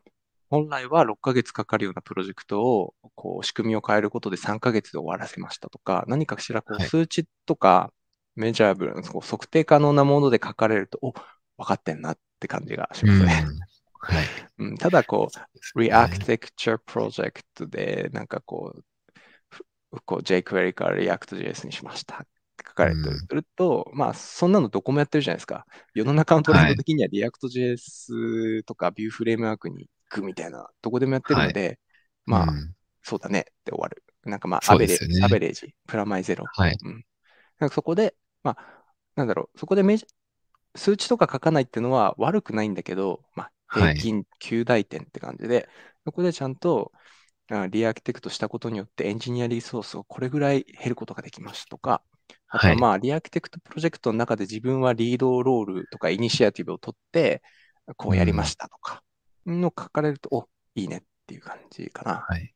[0.49, 7.93] 本来は6ヶ月かかるようなプロジェクトを、こう、仕組みを変えることで3ヶ月で終わらせましたとか、何かしらこうはい数値とか、
[8.37, 13.21] メジャーブル、こう測定可能なもので書かれると、お、分かってんなって感じがしうん。
[13.21, 13.45] ますね。
[14.01, 14.25] はい。
[14.59, 15.29] うん、ただ、こ
[15.77, 18.85] う、Rearchitecture Project で、なんかこう、
[19.51, 22.27] ふこう jQuery から React.js にしました
[22.67, 25.67] 書かれてうんると、まあ、そんなのどこもやってるじゃないですか。
[25.95, 31.79] 世の中のトレンド的には React.js とか Vue フレームワークに行くみたいな、どこでもやってるので、
[32.27, 34.05] まあ、うんそうだねって終わる。
[34.25, 36.45] なんかまあ、そアベレージ、ねアベレージ、プラマイゼロ。
[36.53, 36.77] はい。
[36.85, 37.05] うん。
[37.59, 38.85] なんかそこで、まあ、
[39.17, 40.07] なんだろう、そこでメジ
[40.77, 45.69] 数値とか書かないっていうのは悪くないんだけど、まあ、はい平均9大点って感じで、
[46.05, 46.93] そこでちゃんと
[47.51, 52.03] あリアーキテクトしたことによってエンジニアリソースをこれぐらい減ることができましたとか、
[52.51, 52.73] あとは。
[52.73, 57.43] はいまあ、リアーキテクトプロジェクトの中で自分はリードロールとかイニシアティブを取って、
[57.97, 59.03] こうやりましたとか、
[59.47, 62.25] の書かれると、お、いいねっていう感じかな。
[62.29, 62.53] はい。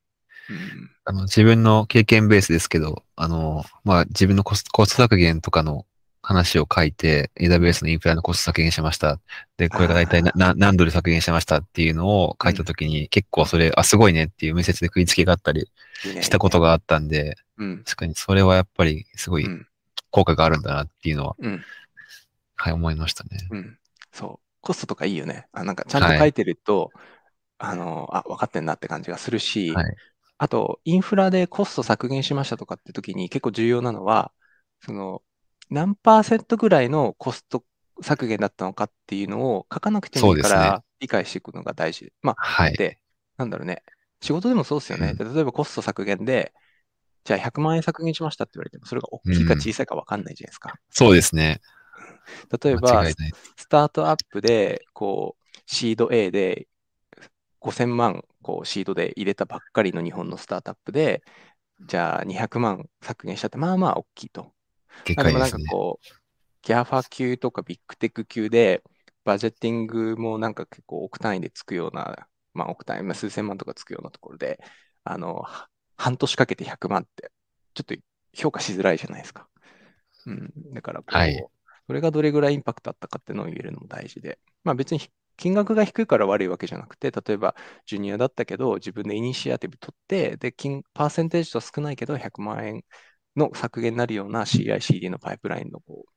[0.50, 5.87] うんあの、自分の経験ベースですけど、あの、まあ、自分のコスト削減とかの
[6.22, 9.20] 話を書いて、AWS のインフラのコスト削減しました。
[9.59, 15.70] で、これが大体何ドル削減しましたっていうのを書いたときに、結構それ、あ、すごいねっていう面接で食いつきがあったり
[16.07, 17.85] いいねしたことがあったんで、うん。
[17.85, 19.66] 確かにそれはやっぱりすごいうん。
[20.14, 21.64] 効果があるんだなっていうのは、うん。
[22.57, 23.31] はい、思いましたね。
[23.50, 23.79] うん。
[24.12, 24.46] そう。
[24.61, 25.48] コストとかいいよね。
[25.53, 26.92] あ、なんかちゃんと書いてると、
[27.59, 29.96] あの、あ、分かってんなって感じがするし、はい。
[30.38, 34.33] あと、インフラでコスト削減しましたとかって時に結構重要なのは、
[34.83, 35.22] その、
[35.70, 37.64] 何パーセントぐらいのコスト
[38.03, 42.12] 削減だったのかっていうのを書かなくてもいいから理解していくのが大事。
[42.22, 42.77] まあ、はい。
[42.77, 43.00] で、
[43.37, 43.83] なんだろうね。
[44.22, 45.11] 仕事でもそうですよね。
[45.11, 46.55] うんで例えばコスト削減で、
[47.24, 50.74] じゃあ100万円削減しましたって言われても、それが大きいか小さいか分かんないじゃないですか。
[50.90, 51.60] そうですね。
[52.62, 53.04] 例えば。
[53.56, 56.68] スタートアップで、こう、シード A で
[57.60, 61.22] 5000万、こう、シードで入れたばっかりの日本のスタートアップで、
[61.80, 64.54] じゃあ200万削減したって、まあまあ大きいと。
[65.04, 65.50] 結まあでもなん。
[65.50, 66.06] かこう、
[66.62, 68.82] ギャファ級とかビッグテック級で、
[69.24, 74.60] バジェッティングもなんか結構億単位でつくような、まあ億単位、まあ数千万とかつくようなところで、
[75.04, 77.30] あの、は半年かけて100万って、
[77.74, 77.94] ちょっと
[78.33, 79.48] 評価しづらいじゃないですか。
[80.26, 80.52] うん。
[80.72, 81.46] だからこう、はい。
[81.87, 85.00] それがどれぐらいインパクトあったかっていうのを言えるのも大事で、まあ別に
[85.37, 87.54] 金額が低いから悪いわけじゃなくて、例えば
[87.87, 92.85] ジュニアだったけど、自分でイニシアティブ取って、で、金、パーセンテージとは少ないけど、100万円
[93.37, 96.12] の削減になるような CI/CD のパイプラインのこう、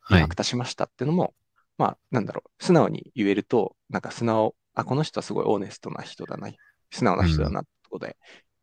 [0.00, 0.20] はい。
[0.20, 1.34] インパクトしましたっていうのも、
[1.78, 6.50] まあ、なんだろう、素直に言えると、なんか素直、あ、この人はすごいオーネストな人だな、
[6.90, 8.16] 素直な人だなってことで、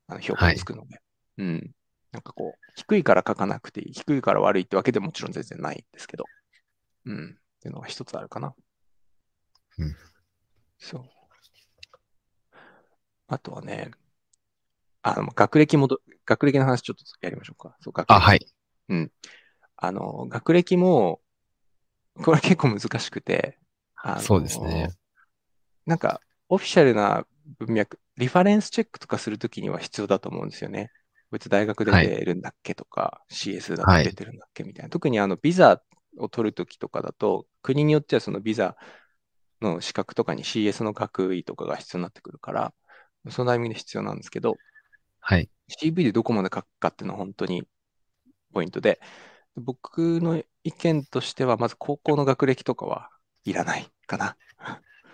[0.10, 1.02] あの評価がつくので、
[1.38, 1.72] うん。
[2.12, 6.26] なんかこう、低いから書かなくていい、低いから悪いってわけでもちろん全然ないんですけど、
[7.06, 7.38] うん。
[7.58, 8.56] っていうのが一つあるかな。
[9.78, 9.96] うん。
[10.80, 11.04] そう。
[13.28, 13.92] あとはね、
[15.04, 17.78] あの、学歴もど、学歴の話ちょっとやりましょうか。
[17.80, 18.14] そう、学歴。
[18.14, 18.46] あ、はい。
[18.90, 19.12] うん。
[19.78, 21.22] あの、学歴も、
[22.24, 23.60] これ結構難しくて、
[24.20, 24.90] そうですね。
[25.86, 27.26] なんか、オフィシャルな
[27.60, 30.92] 文脈、リファレンスチェックとかするときには必要だと思うんですよね。
[31.32, 31.92] 別に大学出
[32.26, 34.90] るんだっけとか、CS だはいと出てるんだっけみたいな。
[34.90, 35.82] 特にあの、ビザ
[36.18, 38.76] を取るときとかだと、国によってはそのビザ
[39.62, 42.74] の資格とかに CS の学位とかが必要になってくるから、
[43.30, 44.58] そのタイミングで必要なんですけど、
[45.20, 45.50] はい。
[45.68, 47.68] CV でどこまで書くかっていうのは本当に
[48.54, 49.00] ポイントで、
[49.56, 53.10] 僕の意見としては、まず高校の学歴とかは
[53.44, 54.38] いらないかな。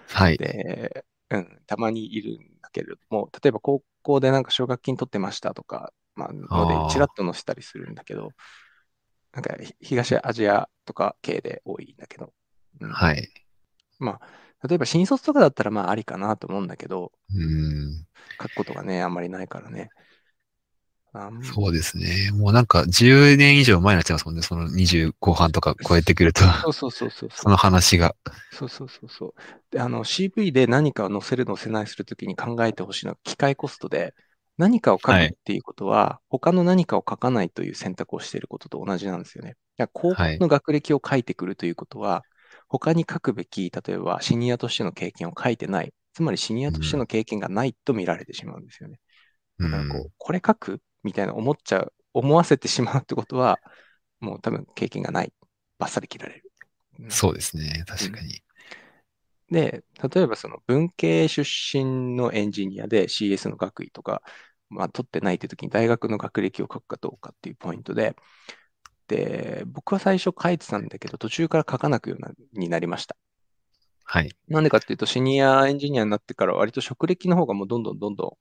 [0.09, 0.37] はい。
[0.37, 8.31] で、うん、たまにいるんだけれども、例えば高校でなんか奨学金取ってましたとか、まあ、ので、ちらっと載せたりするんだけど、
[9.33, 12.31] なんかひ東アジアとか系で多いんだけど、
[12.79, 13.27] うんはい。
[13.99, 18.05] まあ、例えば新卒とかだったらまあありかなと思うんだけど、うん。
[18.41, 19.89] 書くことがね、あんまりないからね。
[21.53, 22.31] そうですね。
[22.33, 24.41] もうなんか10年以上前になっちゃいますもんね。
[24.41, 28.15] その20後半とか超えてくると、そうそうそうそうその話が。
[28.51, 29.33] そうそうそうそう。
[29.71, 34.13] で、あの CV で何かを載せる載せないするときに考えてほしいのは機械コストで、
[34.57, 39.51] 何かを書くはいっていうことは、他の何かを書かないという選択をしていることと同じなんですよね。
[39.77, 42.23] いや高校はいの学歴を書いてくるということは、
[42.67, 45.93] 他に書くべき、例えばシニアとしての経験を書いてない。
[46.13, 48.99] つまりシニアとしての経験がないと見られてしまうんですよね。
[49.59, 53.59] うだからこんう、これ書くみたいな思っちゃう、思わせてしまうってことは、
[54.19, 55.31] もう多分経験がない。
[55.77, 56.51] バッサリ切られる。
[56.99, 57.83] うんそうですね。
[57.85, 58.41] 確かに。
[59.51, 64.23] で、例えばその文系出身のエンジニアで CS の学位とか、
[64.69, 68.15] まあ、取ってないって時に大学の学歴を書くかどうかっていうポイントで、
[69.07, 73.15] で、僕は最初書いてたんだけど、途中から書かなくようになりました。
[74.03, 74.35] はい。
[74.47, 78.31] なんでかっていうと、シニアエンジニアになってから割と職歴の方がもうどんどんどんどん、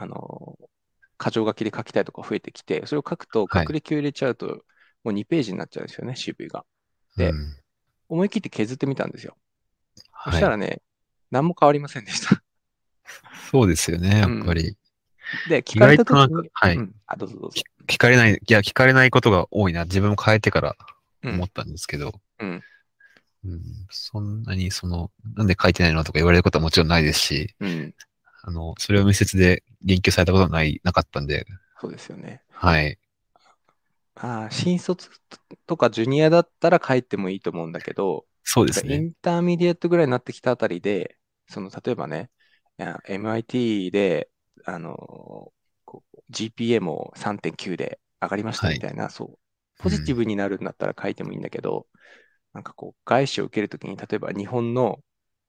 [0.00, 0.58] あの、
[1.18, 4.64] 箇条書きで書きたいとか増えてきて、それを書くと、はい学歴を入れちゃうと、
[5.04, 6.64] もう2ページになっちゃうんですよね、CV が。
[7.16, 7.56] でうん
[8.08, 9.36] 思い切って削ってみたんですよ。
[9.96, 10.80] そはいしたらね、
[11.30, 12.42] 何も変わりませんでした。
[13.50, 14.76] そうですよね、やっぱり。
[15.48, 17.60] で、聞かれた時に、かはいうんあ、どうぞどうぞ。
[17.86, 19.84] 聞かれない、いや、聞かれないことが多いな。
[19.84, 20.76] 自分も変えてから
[21.22, 22.62] うん思ったんですけど、うん
[23.44, 27.94] うんそんなに、その、なんで書いてないのとか言われることはもちろんないですし、うん、
[28.46, 31.46] あの、それを面接で言及されたことはない、なかったんで、
[31.80, 32.42] そうですよね。
[32.50, 32.98] はい。
[34.14, 35.10] あー新卒
[35.66, 38.94] とかジュニアだったら書いてもいいと思うんだけど、そうですね。
[38.94, 41.16] intermediate ぐらいになってきたあたりで、
[41.48, 42.30] その例えばね、
[43.08, 44.30] MIT で、
[44.64, 45.52] あの
[46.30, 49.38] GPA も3.9で上がりましたみたいな、そう、
[49.78, 51.86] ポジティブになるんだったら書いてもいいんだけど、
[52.52, 55.00] なんかこう、外資を受けるときに、例えば日本の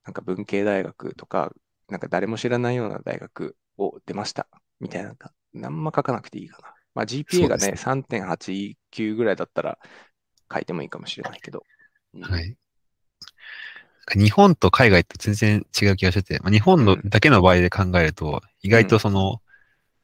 [0.05, 1.53] なんか文系大学とか、
[1.89, 4.47] なんか誰も知らないような大学を出ました。
[4.79, 5.15] みたいな、
[5.53, 6.73] なんも書かなくていいかな。
[6.93, 9.77] まあ GPA がね、そ3.89ぐらいだったら
[10.51, 11.63] 書いてもいいかもしれないけど。
[12.13, 12.21] うん。
[12.23, 12.55] はい。
[14.15, 17.09] 日本と海外って全然違う気がしてて、まあ、日本のうん。
[17.09, 19.41] だけの場合で考えると、意外とその、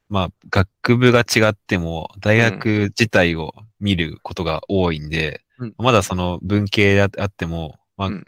[0.09, 5.75] まあ、学部が違っても、大学自体を見ることが多いんで、うん。
[5.77, 8.25] まだその文系であっても、まあうん、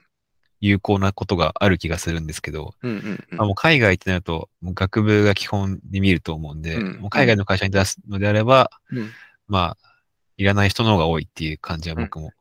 [0.68, 3.00] 有効なことがある気がするんですけど、うんうんう
[3.36, 9.10] んまあ、もう海外ってなると、もう学部が基本に見ると思うんで、うんもう海外の会社に出すのであれば、うん
[9.48, 9.96] まあ、
[10.38, 12.32] いらない人の方が多いっていう感じは僕も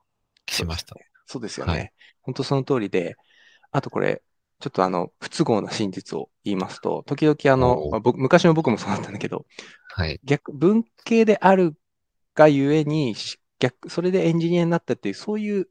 [0.48, 0.96] しました。
[1.26, 1.72] そうですよね。
[1.72, 1.92] はい
[2.24, 3.16] 本当その通りで、
[3.70, 4.22] あとこれ、
[4.60, 9.44] ちょっとあの、不都合な真実を言いますと、時々あのまあ僕昔の僕もそうだったんだけど、
[9.94, 10.20] はい。
[10.24, 11.76] 逆、文系である
[12.34, 15.68] がゆえに、し逆、それでエンジニアになったっていう、そういう、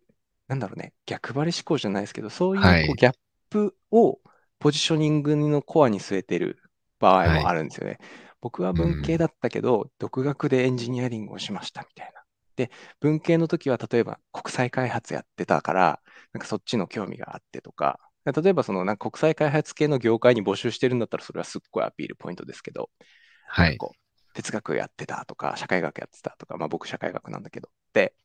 [0.53, 3.15] なんだろうね、逆張り思考じゃないですけど、そういうこうはいギャッ
[3.49, 4.19] プを
[4.59, 6.59] ポジショニングのコアに据えてる
[6.99, 7.97] 場合もあるんですよね。
[8.39, 12.21] 僕は文系だったけど、独学でエンジニアリングをしましたみたいな。
[12.55, 16.01] で、文系の時は例えば国際開発やってたから、
[16.33, 22.89] なんかそっちの興味があってとか、例えばそのなんか国際開発系の業界に募集してるんだったらそれはすっごいアピールポイントですけど、
[23.47, 23.77] はい。
[23.77, 27.69] こう哲学やってたとか、社会学やってたとか、まあ僕社会学なんだけど。
[27.93, 28.15] で、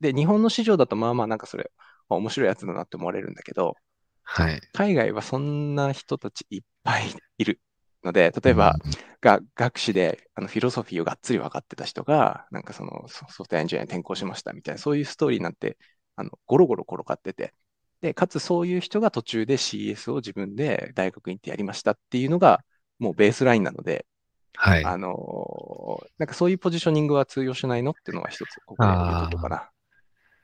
[0.00, 1.70] で、日本の市場だとまあまあなんかそれ、
[2.08, 3.74] あ面白いやつだなって思われるんだけど、
[4.22, 4.60] はい。
[4.72, 7.04] 海外はそんな人たちいっぱい
[7.38, 7.60] いる
[8.04, 15.78] ので、例えば、うん、が学士であのフィロソフィーをがっつり分かってた人が、なんかそのソソフトエンジニアに転校しましたみたいな、そういうストーリーなんて、
[16.16, 17.54] あのゴロゴロ転がってて、
[18.00, 22.60] で、かつそういう人が途中で CS を自分で大学に行ってやりましたっていうのが、
[22.98, 24.06] もうベースラインなので、
[24.54, 24.84] はい。
[24.84, 29.70] あのーなんかそういうポジショニングは通用しないのっていうのは一つ、ここで言うことかな。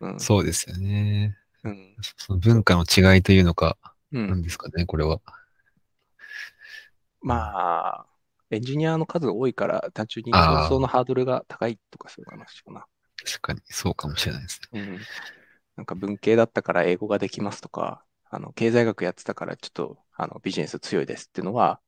[0.01, 0.21] うん。
[0.21, 1.37] そうですよね。
[1.65, 1.97] うん。
[2.17, 3.77] その文化の違いというのか、
[4.13, 4.29] うん。
[4.29, 5.21] なんですかね、これは。
[7.21, 8.07] まあ、
[8.51, 12.87] エンジニアの数が多いから、単純に競争のハードルが高いとかそういう話かな。
[13.25, 14.81] 確かに、そうかもしれないですね。
[14.81, 14.99] うん。
[15.77, 21.81] なんか文系だったから英語ができますとか、あの、経済学やってたからちょっと、あの、ビジネス強いですっていうのは、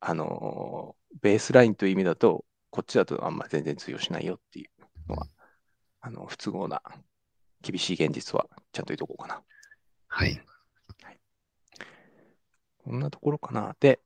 [0.00, 5.26] あのー、ベースラインという意味だと、こっちだとあんま全然通用しないよっていうのは、
[6.00, 6.82] あの、不都合な、
[7.64, 9.42] 厳しい現実はちゃんと言うとこうかな。
[10.08, 10.40] はい。
[12.84, 13.74] こんなところかな。
[13.80, 14.00] で、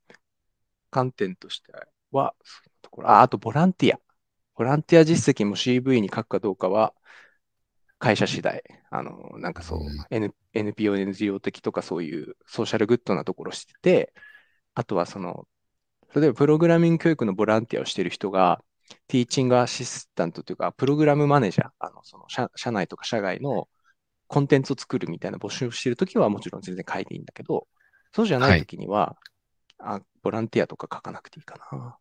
[0.90, 1.72] 観点として
[2.12, 2.34] は、
[2.80, 4.00] ところ、あ、あとボランティア。
[4.54, 6.94] ボランティア実績も CV に書くかどうかは、
[7.98, 8.62] 会社次第。
[8.90, 14.14] あの、なんかそう、うん N、NPO、NGO 的とかそういうソーシャルグッドなところをしてて、
[14.74, 15.48] あとはその、
[16.14, 18.62] 例えばプログラミング教育のボランティアをしている人が、
[19.06, 23.68] ティーチングアシスタントというか、プログラムマネージャー、あの、その社、社内とか社外の
[24.26, 27.66] コンテンツを作るみたいな募集をしているときはもちろん全然書いていいんだけど、
[28.14, 29.16] そうじゃないときには、
[29.78, 31.96] あ、ボランティアとか書かなくていいかな。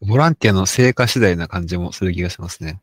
[0.00, 2.80] ボランティアの成果次第な感じもする気がしますね。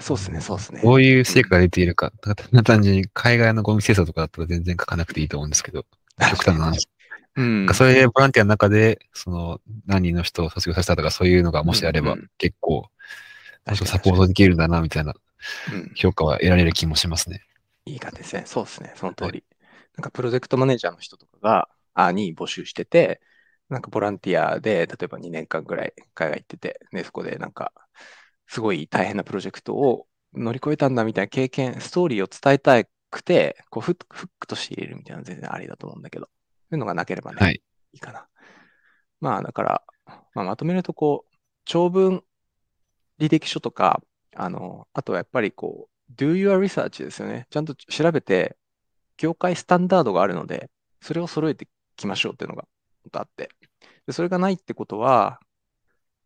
[0.00, 0.82] そうですね、そうですね。
[0.82, 2.12] どういう成果が出ているか。
[2.20, 5.84] ただ単純に海外のゴミ清掃とかだったら全然書かなくていいと思うんですけど、
[6.18, 6.88] 極端な話。
[7.36, 7.74] うん。
[7.74, 12.88] それでボランティアの中で、その、何人の人を卒業させたとか、そういうのがもしあればうんうん、結構、
[13.84, 15.14] サポートできるんだな、みたいな
[15.72, 17.42] うん評価は得られる気もしますね。
[17.86, 18.44] いい感じですね。
[18.46, 18.92] そうですね。
[18.96, 19.44] その通り。
[19.96, 23.20] なんかプロジェクトマネージャーの人とかが、あに募集してて、
[23.68, 27.72] なんかボランティアで、例えば2年間ぐらい海外行ってて、ね、そこでなんか、
[28.46, 36.28] すごい大変なプロジェクトを乗り越えたんだみたいな経験、ストーリーを伝えたくくて、こうフックフックとして入れるみたいな全然ありだと思うんだけど、
[36.74, 37.62] いうのがなければね、はい。
[37.92, 38.26] いいかな。
[39.20, 39.82] まあ、だから、
[40.34, 42.22] まあ、まとめると、こう、長文
[43.18, 44.02] 履歴書とか、
[44.36, 47.46] あの、あとはやっぱりこう、do your research ですよね。
[47.50, 48.56] ちゃんと調べて、
[49.16, 52.66] 業界スタンダードがあるので、それを揃えてきましょうっていうのが
[53.12, 53.50] あって。
[54.06, 55.40] で、それがないってことは、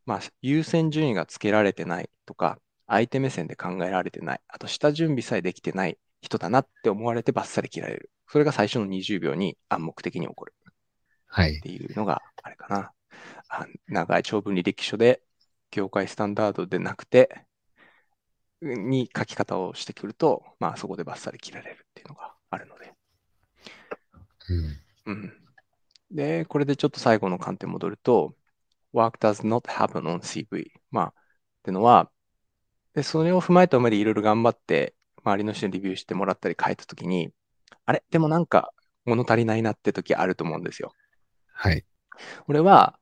[0.07, 8.11] まあ、優先順位がつけられてないとか、相手目線で考えられてない、あと下準備さえできてない人だなって思われてバッサリ切られる。
[8.29, 10.55] それが最初の20秒に暗黙的に起こる
[11.27, 11.61] はいっ。
[11.61, 12.93] ていうのがあれかな。
[13.49, 15.23] あ長い長文履歴書で
[15.71, 17.45] 業界スタンダードでなくて、
[18.61, 22.93] に書き方をしてくると、まあそこでバッサリ切られるっていうのがあるので。
[25.07, 25.12] うん。
[25.12, 25.33] うん。
[26.11, 28.35] で、これでちょっと最後の観点戻ると、
[28.95, 30.71] work does not happen on CV。
[30.91, 31.12] まあ、っ
[31.62, 32.11] てのは、
[32.95, 37.31] で、それを踏まえた上でいろいろ頑張って、周りの人にレビューしてもらったり書いたときに、
[37.85, 38.02] あれ？
[38.11, 38.72] でもなんか
[39.04, 40.92] 物足りないなって時あると思うんですよ。
[41.52, 41.85] はい。
[42.46, 42.98] 俺は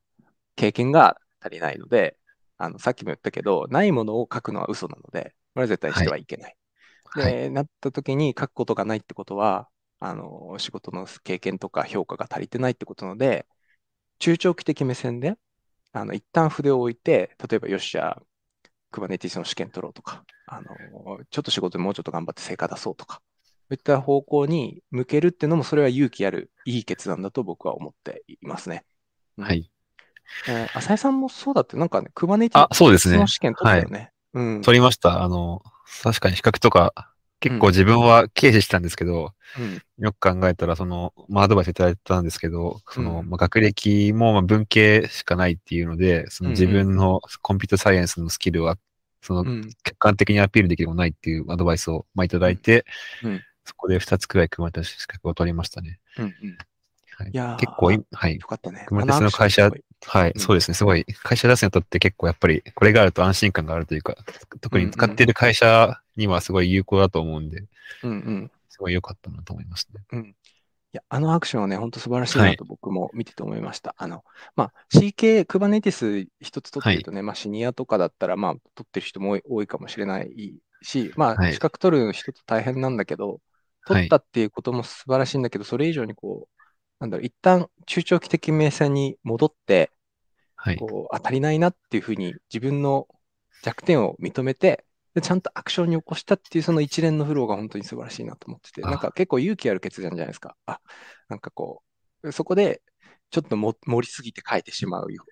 [0.56, 2.16] 経験が足りないので、
[2.58, 6.56] あの、さっきも言ったけど、ないものを書くのは嘘なので、これは絶対してはいけない。
[7.04, 7.32] はい。
[7.32, 9.68] で、なった時に書くことがないってことは、
[10.00, 13.46] あの、仕事の経験とか評価が足りてないってことなので、
[14.18, 15.34] 中長期的目線で、
[15.92, 18.20] あの、一旦筆を置いて、例えば、よっしゃ、
[18.92, 20.66] Kubernetes の試験取ろうとか、あの、
[21.30, 23.20] ちょっと仕事でもうちょっと頑張って成果出そうとか、
[23.68, 28.84] そういった方向に向けるっていうのも、それは勇気ある、いい決断だと僕は思っていますね。
[29.38, 29.70] うんはい。
[30.48, 34.12] えー浅井さんもそうだって、なんかね、あ Kubernetes そうですねの試験取ったよね。
[34.34, 34.62] うん。
[34.62, 35.22] 取りました。
[35.22, 35.62] あの、
[36.02, 39.82] 確かに比較とか、結構自分は軽視したんですけど、うん。
[39.98, 48.76] よく考えたら、その、まあ、アドバイスいただいたんですけど、その、うんまあ、学歴もまあ文系しかないっていうので、その自分のコンピュータサイエンスのスキルは、
[49.22, 49.70] その、うん。
[49.82, 52.84] 客観的にアピールできるものないっていうアドバイスを、まあ、いただいて、
[53.22, 55.98] うんそこで2つくらい組まれた資格を取りましたね。
[56.18, 56.24] うん。
[56.24, 56.32] うん。
[57.18, 58.36] はいいやー結構い、はい。
[58.36, 58.84] よかったね。
[58.86, 59.70] クマテスの会社
[60.04, 60.74] はい、うんそうですね。
[60.74, 64.16] すごい、会社出すにあたって結構やっぱり、これがあると安心感があるというか、
[64.60, 67.64] 特に使っている会社にはすごい有効だと思うんで、
[68.02, 68.50] うんうん。
[68.68, 70.34] すごい良かったなと思いますね。
[70.92, 73.94] いや、あのアクションはね、本当素晴らしいはないと僕も見てて思いました。
[73.98, 74.22] あの、
[74.54, 83.40] まあ、CK、Kubernetes 一つ取ってるとね、まあ、シニアとかだったら、まあ、取ってる人も多いかもしれないし、まあ、はい資格取る人と大変なんだけど、
[83.86, 86.62] 取ったっていうことも素晴らしいんだけど、それ以上にこう、
[87.00, 89.92] なんだろう、一旦中長期的目線に戻って、
[90.56, 90.76] はい。
[90.76, 93.08] こう、あ、足りないなっていうふうに自分の
[93.62, 100.56] 弱点を認めて、でちゃんとアクションに起こしたっていうその一連のフローが本当に素晴らしいなと思ってて、あなんか結構勇気ある決断じゃないですか。
[100.66, 100.80] あ、
[101.28, 101.82] なんかこ
[102.22, 102.82] う、そこで
[103.30, 105.24] ちょっとも盛りすぎて書いてしまうよ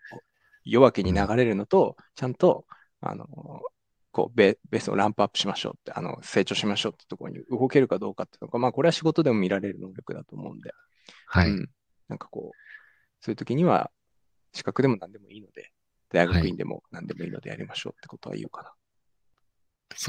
[0.64, 2.64] 弱気に流れるのと、ちゃんと、
[3.00, 3.26] あの、
[4.14, 10.72] こうベ、ベースをランプアップしましょうって、あの、成長しましょうってところに動けるかどうかっていうのが、まあ、これは仕事でも見られる能力だと思うんで、
[11.26, 11.50] はい。
[11.50, 11.70] うん。
[12.08, 12.56] なんかこう、
[13.24, 13.90] そういう時には、
[14.52, 15.72] 資格でも何でもいいので、
[16.10, 18.72] 大学院でも何でもいいのでやりましょうってことは言うかな。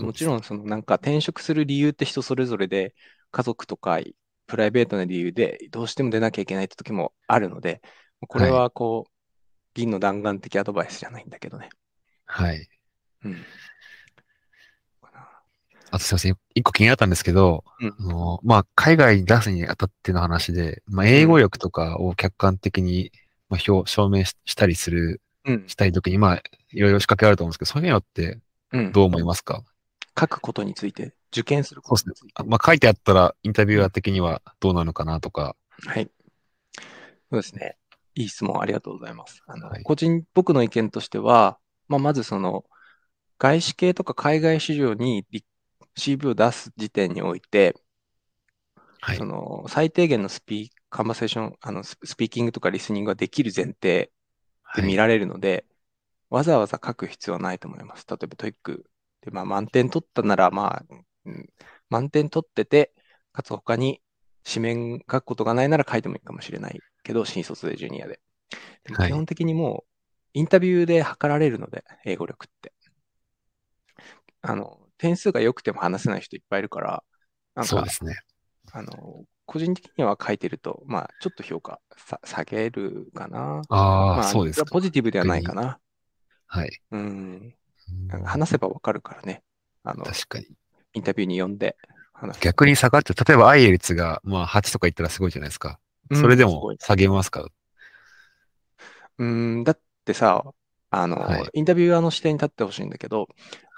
[0.06, 2.94] もちろん、そのなんか転職する理由って人それぞれで、
[3.32, 4.00] 家族とか
[4.48, 7.82] プライベートな理由でどうしても出なきゃいけないって時もあるので、
[8.28, 9.12] これはこう、
[9.74, 11.70] 銀の弾丸的アドバイスじゃないんだけどね。
[12.26, 12.68] はい。
[13.24, 13.46] うん。
[15.96, 16.38] あとすいません。
[16.54, 23.14] 一個気になったんですけど、うんあのまあ、海外に出すにあたっての話で、まあ、英語力とかを客観的に、
[23.48, 25.64] まあ、表証明ししたりする、うん。
[25.68, 28.40] したいときに、まあ、いろいろ仕掛けあると思うんですけど、そういうのって
[28.74, 28.92] うん。
[28.92, 29.64] どう思いますか、
[30.20, 32.34] 書くことについて、受験することについて。
[32.36, 35.56] あまあ、書いてあったら、インタビュアー的にはどうなのかなとか。
[35.88, 36.10] はい。
[36.78, 36.82] そ
[37.32, 37.78] うですね。
[38.16, 39.42] いい質問ありがとうございます。
[39.48, 42.66] あの、はい個人、僕の意見としては、まあ、まずその、
[43.38, 45.44] 外資系とか海外市場にリ
[45.96, 47.76] CV を出す時点において、
[49.02, 49.26] はいそ。
[49.26, 54.12] の、最低限のスピー、 conversation、あの、ス speaking とか listening ができる前提
[54.64, 54.82] はい。
[54.82, 55.66] で見られるので、
[56.30, 58.06] わざわざ書く必要はないと思います。
[58.10, 58.86] 例えば TOEIC
[59.22, 60.86] で、まあ、満点取ったなら、まあ、
[61.26, 61.50] うん
[61.90, 62.94] 満点取ってて、
[63.34, 64.02] かつ他に
[64.46, 68.22] 紙面書くことがないなら書いてもいいかもしれないけど、新卒でジュニアで。
[68.86, 69.92] でもはい基本的にもう、
[70.36, 72.74] インタビューで測られるので、英語力って。
[74.42, 77.04] あの、点数が良くても話せない人いっぱいいるから、
[77.56, 78.18] なんかそうで、すね。
[78.72, 83.62] あの、個人的には書いてると、まあ、ちょっと評価さ下げるかな。
[83.70, 84.72] ああ、まあ、そうですか。
[84.72, 85.80] ポジティブではないかな。
[86.48, 86.80] はい。
[86.92, 87.02] うん。
[87.02, 87.56] うん
[88.24, 89.44] 話せばわかるからね。
[89.84, 90.48] あの、確かに。
[90.94, 91.78] インタビューに呼んで
[92.14, 92.42] 話す。
[92.42, 95.80] 逆に下がって、例えばアイエルツが、まあ、8とか言ったらすごいじゃないですか。
[96.10, 97.48] うんそれでも下げますか？
[99.18, 100.44] うん、だってさ、
[100.92, 103.28] あの、はいインタビュアーの視点に立ってほしいんだけど、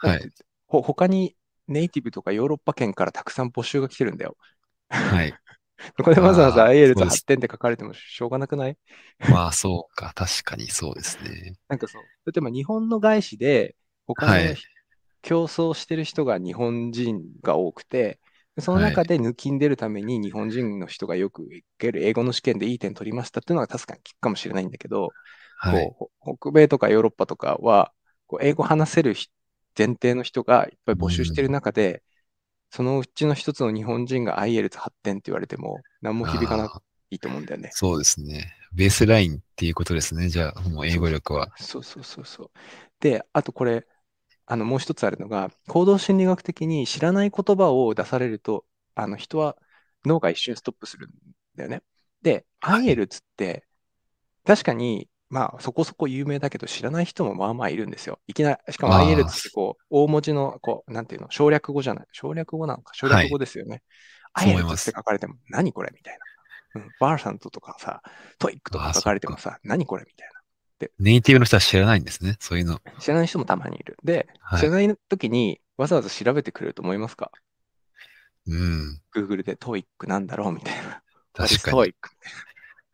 [0.02, 0.32] はい
[0.68, 1.36] ほ他に
[1.68, 4.38] ネイティブとかヨーロッパ圏からたくさん募集が来てるんだよ。
[4.90, 5.40] はい。
[5.98, 8.78] ここでわざわざあー IELTS そうです8点って書かれてもしょうがなくない？
[9.28, 10.12] まあ、そうか。
[10.16, 11.56] 確かにそうですね。
[11.68, 14.58] なんかそう、例えば日本の外資で、他のはい
[15.22, 18.20] 競争してる人が日本人が多くて、
[18.60, 25.16] その中で抜きんでるために日本人の人がよく受ける英語の試験でいい点取りましたっていうのは確かに聞くかもしれないんだけど、
[25.58, 25.94] はい。
[25.94, 27.94] こうほ北米とかヨーロッパとかは、
[28.28, 29.34] こう英語話せる人
[29.78, 32.04] 前提の人がいっぱい募集してる中で、
[32.70, 36.66] そのうちの一つの日本人が IELTS8 点って言われても、何も響かな
[37.12, 37.70] いいと思うんだよね。
[37.74, 38.54] そうですね。
[38.74, 40.30] ベースラインっていうことですね。
[40.30, 41.50] じゃあ、もう英語力は。
[41.58, 42.52] そうそうそうそう。
[43.00, 43.88] で、あとこれ、
[44.46, 48.66] あの、もう一つあるのが、行動心理学的に知らない言葉を出されると、
[48.96, 49.58] あの、人は
[50.06, 51.12] 脳が一瞬ストップするん
[51.56, 51.82] だよね。
[52.22, 53.66] で、はい IELTS って、
[54.46, 58.20] 確かに、まあ、そこそこ有名だけど、知らない人もまあまあいるんですよ。
[58.28, 62.08] いきなり、しかもあー IELTS ってこう、大文字の、こう、なんていうの、省略語じゃない。
[62.12, 63.84] 省略語なのか、省略語ですよね。
[64.38, 66.20] そう思い IELTS って書かれても、何これみたい
[66.74, 66.82] な。
[66.82, 68.02] うん、 Versant とかさ、
[68.40, 70.34] TOEIC とか書かれてもさ、何これみたいな。
[71.00, 72.38] ネイティブの人は知らないんですね。
[72.40, 72.80] そういうの。
[73.00, 73.98] 知らない人もたまにいる。
[74.04, 77.32] で、はい知らない時にわざわざ調べてくれると思いますか？
[78.48, 79.02] うん。
[79.16, 81.02] ?Google で TOEIC なんだろうみたいな。
[81.34, 81.78] 確かに。
[81.78, 81.94] TOEIC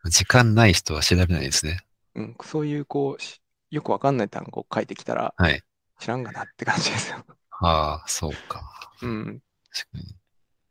[0.05, 1.81] 時間ない人は調べないですね。
[2.15, 3.41] うん、そういうこうし、
[3.71, 5.61] よくわかんない単語を書いてきたら、はい。
[5.99, 7.25] 知らんがなって感じですよ。
[7.61, 8.61] ああ、そうか。
[9.01, 9.41] うん。
[9.71, 10.15] 確かに。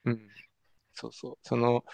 [0.05, 0.29] うん。
[0.95, 1.39] そうそう。
[1.43, 1.85] その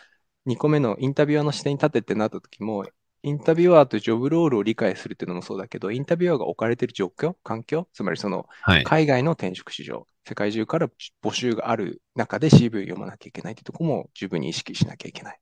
[0.44, 2.86] 2個目のインタビュアーの視点に立てってなった時も、
[3.22, 8.84] インタビュアーとジョブロールを理解するっていうのもそうだけど、インタビュアーが置かれている状況、環境、つまりそのはい。
[8.84, 10.88] 海外の転職市場、世界中から
[11.22, 15.40] 募集がある中で CV を読まなきゃいけないってとこも十分に意識しなきゃいけない。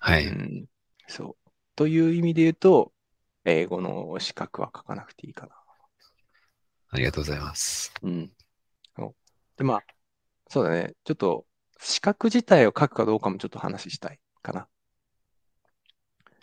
[0.00, 0.26] はい。
[0.26, 0.66] うん、
[1.08, 1.50] そう。
[1.76, 2.92] という意味で言うと、
[3.44, 5.54] 英語の資格は書かなくていいかな。
[6.90, 7.92] ありがとうございます。
[8.02, 8.30] うん。
[9.56, 9.84] で、まあ、
[10.48, 10.94] そうだね。
[11.04, 11.46] ちょっと、
[11.80, 14.68] 資格自体を書くかどうかもちょっと話したいかな。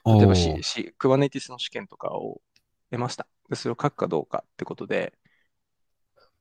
[0.05, 2.41] 例えばおしーしクバネティスの試験とかを
[2.89, 3.27] 得ました。
[3.49, 5.13] で、それを書くかどうかってことで、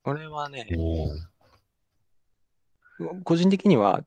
[0.02, 0.66] これはね、
[3.24, 4.02] 個人的には、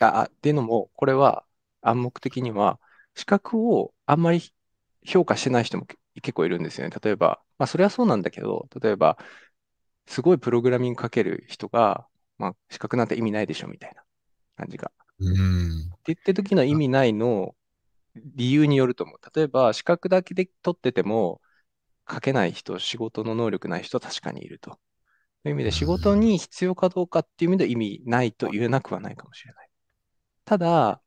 [0.00, 1.44] あっていうのも、これは
[1.80, 2.80] 暗黙的には、
[3.14, 4.40] 資格をあんまり
[5.04, 6.94] 評価してない人もけ結構いるんですよね。
[7.02, 9.18] 例えば、まあ、それはそうなんだけど、例えば、
[10.06, 12.06] すごいプログラミング書ける人が、
[12.38, 14.02] まあ、資格なんて意味ないでしょみたいな
[14.56, 14.90] 感じが。
[15.18, 15.80] うん。
[15.80, 17.54] って言ってる時の意味ないの
[18.14, 19.18] 理由によると思う。
[19.34, 21.40] 例えば、資格だけで取ってても、
[22.10, 24.78] 書けない人、仕事の能力ない人は確かにいると。
[25.42, 29.68] という意味で、仕事に必要かどうかっていう意味で意味ないと言えなくはないかもしれない。
[30.44, 31.00] ただ、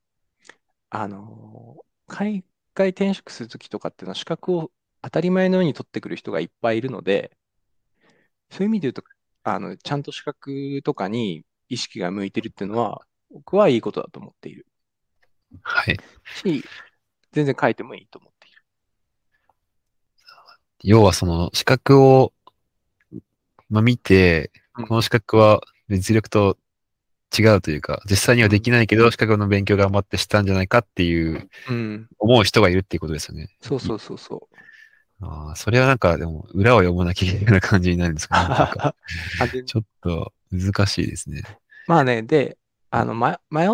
[0.89, 1.78] あの、
[2.08, 2.43] 海
[2.76, 4.71] 外転職するときとかっていうのは資格を
[5.01, 7.38] 当たり前のように取ってくる人がいっぱいいるので、
[8.49, 9.03] そういう意味で言うと、
[9.43, 14.65] あの、ちゃんと資格とかに意識が向いてるっていうのは、僕はいいことだと思っている
[15.63, 15.97] はい。
[16.43, 16.63] し、
[17.32, 18.63] 全然書いてもいいと思っている。
[20.84, 22.34] 要はその資格を、
[23.69, 26.57] まあ、見て、うんこの資格は実力と
[27.38, 32.08] 違うというか、実際にはできないけど、資格の勉強頑張ってしたんじゃないかっていううん。
[32.20, 33.50] 思う人がいるっていうことですよね。
[33.62, 34.56] そうそうそうそう。
[35.22, 38.94] ああ、それはなんか、でも、裏を読まなきゃいけないような感じになるんですか
[39.40, 39.64] ね。
[39.66, 41.44] ちょっと難しいですね。
[41.88, 42.58] まあね、で、
[42.90, 43.70] あの、ま、迷っ、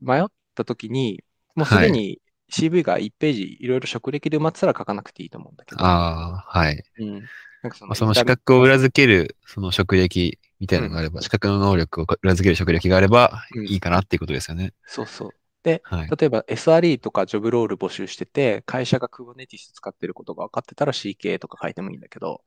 [0.00, 0.24] 迷っ
[0.54, 1.24] た時に、
[1.54, 2.20] もうすでに
[2.50, 5.84] CV が1ページいろいろ職歴で埋まってたら書かなくていいと思うんだけど。
[5.84, 6.82] ああ、はい。
[6.98, 7.22] うん。
[7.62, 14.72] なんかそまあ、その資格を裏付ける、その職歴みたいなのがあれば、資格の能力を裏付ける職歴があればうんいいかなっていうことですよね。
[14.86, 15.30] そうそう。
[15.62, 16.08] で、はい。
[16.18, 22.40] 例えば SRE とかジョブロール募集してて、会社が Kubernetes 使ってることが分かってたら CK とか書いてもいいんだけど、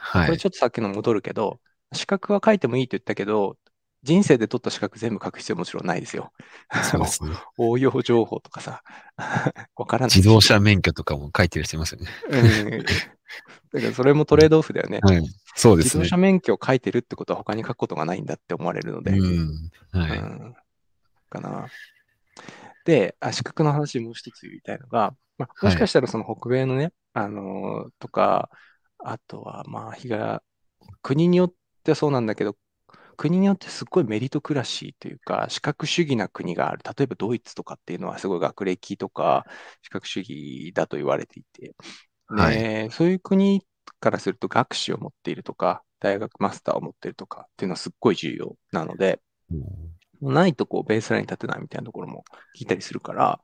[0.00, 0.26] はい。
[0.26, 1.58] これちょっとさっきの戻るけど、
[1.92, 3.56] 資格は書いてもいいと言ったけど、
[4.04, 6.32] 人生で取った資格全部書く必要もちろんないですよ。
[6.82, 7.30] そうですね。
[7.58, 8.82] 応用情報とかさ、
[9.76, 10.16] わからないし。
[10.16, 12.08] 自動車免許とかも書いてる人いますよね。
[12.28, 12.84] うん。
[13.74, 15.00] だからそれもトレードオフだよね。
[15.02, 15.22] はい。
[15.56, 16.16] そうですね自動車。
[16.16, 19.10] 免許を書いてるってことは他に書くことがないんだって思われるので。
[19.10, 19.70] うん。
[19.90, 20.18] はい。
[20.18, 20.54] うん
[21.34, 21.66] かな。
[22.84, 28.50] で、あ資格の話もう一つ言いたいのが、まあ、もしかしたらその北米のね、あのーとか、
[28.98, 30.42] あとはまあ、日が、
[31.02, 31.52] 国によっ
[31.82, 32.56] てはそうなんだけど、
[33.16, 36.82] 国によってすっごいメリトクラシーというか、資格主義な国がある。
[36.96, 39.44] 例えばドイツとかっていうのはすごい学歴とか
[39.82, 41.74] 資格主義だと言われていて、
[42.42, 43.62] はいねそういう国
[44.00, 49.20] からすると学士を持っているとか、大学マスターを持っているとかっていうのはすっごい重要なので、
[50.20, 52.24] ないとこうベースラインに立てないみたいなところも
[52.58, 53.40] 聞いたりするから、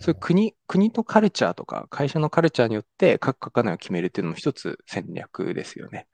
[0.00, 6.06] そういう国、国とカルチャーとか会社のカルチャーによって書く書かないを決めるっていうのも一つ戦略ですよね。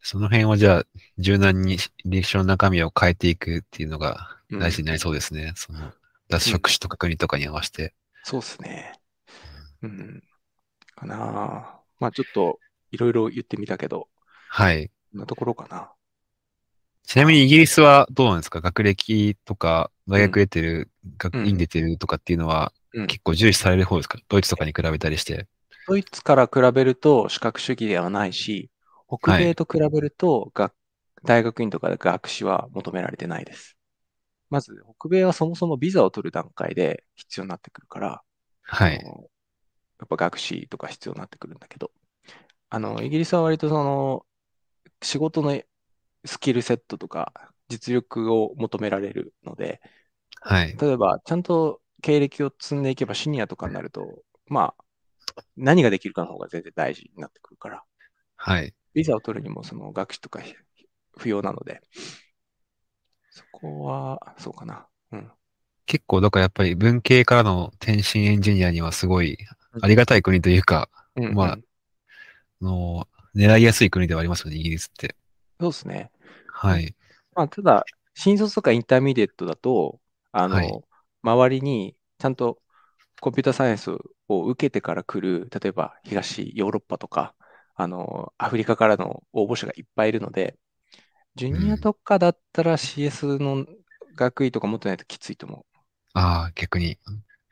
[0.00, 0.84] その辺をじゃあ、
[1.18, 5.52] 柔軟に履歴書の中身を変えていくっていうのがうん大事になりそうですね。
[5.56, 5.92] その、
[6.28, 7.94] 脱職種とか国とかに合わせて。
[8.24, 8.92] そうですね。
[9.82, 10.22] うん。
[10.98, 12.58] かなあまあちょっと
[12.90, 14.08] いろいろ言ってみたけど、
[14.48, 14.88] はい。
[15.12, 15.92] こんなところかな。
[17.04, 18.60] ちなみにイギリスはどうなんですか？
[18.60, 24.18] 学歴とか、大学出てる、学うん院出てるとかっていうのはうん結構重視される方ですか？
[24.28, 25.46] ドイツとかに比べたりして。
[25.86, 28.70] ドイツから比べると資格主義ではないし、
[29.08, 30.74] 北米と比べると学、
[31.24, 33.76] 大学院とかで学士は求められてないです。
[34.50, 38.22] まず、北米はそもそもビザを取る段階で必要になってくるから、
[38.62, 39.02] はい。
[40.00, 41.90] やっぱ学士とか必要になってくるんだけど、
[42.70, 44.26] あの、イギリスは割とその、
[45.02, 45.60] 仕事の
[46.24, 49.80] スキルセットとか実力を求められるので、
[50.40, 50.76] はい。
[50.80, 57.84] 例えば、ちゃんと経歴を積んでいけばシニアとかになると、まあ、何ができるかの方が全然大事になってくるから、
[58.36, 58.74] はい。
[58.92, 60.40] ビザを取るにもその学士とか
[61.16, 61.80] 不要なので、
[63.30, 64.86] そこは、そうかな。
[65.12, 65.30] うん。
[65.86, 69.38] 結構、だからやっぱり文系からの転身エンジニアにはすごい
[69.80, 71.64] ありがたい国というか、うん、まあうん
[72.60, 75.14] あの狙いやすい国ではありますよね、イギリスって。
[75.60, 76.10] そうですね。
[76.52, 76.94] はい。
[77.34, 80.00] まあ、ただ、新卒とか intermediate だと、
[80.32, 80.84] あの、はい
[81.20, 82.62] 周りにちゃんと
[83.20, 83.90] コンピュータサイエンス
[84.28, 87.34] を受けてから来る、例えば東ヨーロッパとか、
[87.74, 90.56] あの、アフリカからの応募者がいっぱいいるので、
[91.34, 93.66] ジュニアとかだったら CS の
[94.14, 95.78] 学位とか持ってないときついと思う。
[96.14, 96.98] ああ、逆に。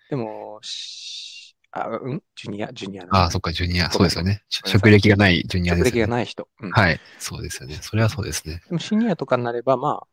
[0.09, 1.36] でも、し
[1.85, 2.23] あ、うん？
[2.35, 3.91] ジュニア、ジュニアああ、なそっか、ジュニア。
[3.91, 4.43] そうですよね。
[4.49, 6.01] 職歴がないジュニアです、職歴ね。
[6.03, 6.49] がない人。
[6.61, 7.01] うんはい。
[7.19, 7.79] そうですよね。
[7.81, 8.63] それはそうですね。
[8.69, 10.07] でもシニアとかになれば、ま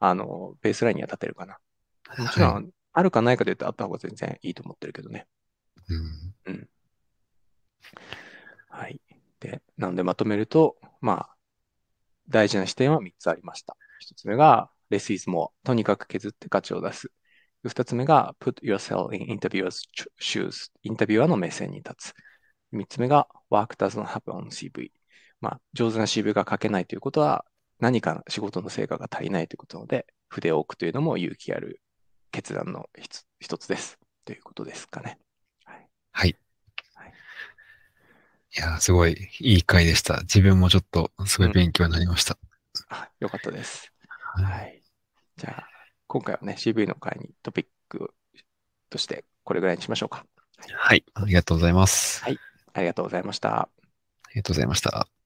[0.00, 1.58] あ、あの、ベースラインには立てるかな。
[2.18, 5.26] もちろん、はいあるかないかで言うとあった方が全然いいと思ってるけどね。
[5.88, 6.68] うん。
[8.68, 9.00] はい。
[9.40, 11.36] で、なのでまとめると、まあ、
[12.28, 13.76] 大事な視点は3つありました。
[14.00, 15.48] 1つ目が、less is more。
[15.64, 17.10] とにかく削って価値を出す。
[17.68, 19.82] 2つ目が、put yourself in interviewer's
[20.20, 20.70] shoes。
[20.82, 22.14] インタビュアーの目線に立つ。
[22.72, 24.90] 3つ目が、work doesn't happen on CV。
[25.40, 27.44] まあ、上手な CV が書けないということは、
[27.78, 31.80] 何か仕事の成果が足りないということなので、筆を置くというのも勇気ある
[32.30, 33.98] 決断の一一つです。
[34.24, 35.18] ということですかね。
[35.64, 35.88] はい。
[36.12, 36.36] はい。
[36.94, 37.12] はい
[38.54, 40.20] いやー、すごいいい回でした。
[40.20, 42.36] 自分もちょっとすごい勉強になりました。
[42.90, 43.90] あ、よかったです。
[44.34, 44.82] はいはい。
[45.36, 45.71] じゃあ、
[46.12, 48.12] 今回はね、CV の会にトピック
[48.90, 50.26] としてこれぐらいにしましょうか。
[50.70, 51.06] はい。
[51.14, 52.22] ありがとうございます。
[52.74, 53.62] ありがとうございました。
[53.62, 53.68] あ
[54.34, 55.21] りがとうございました。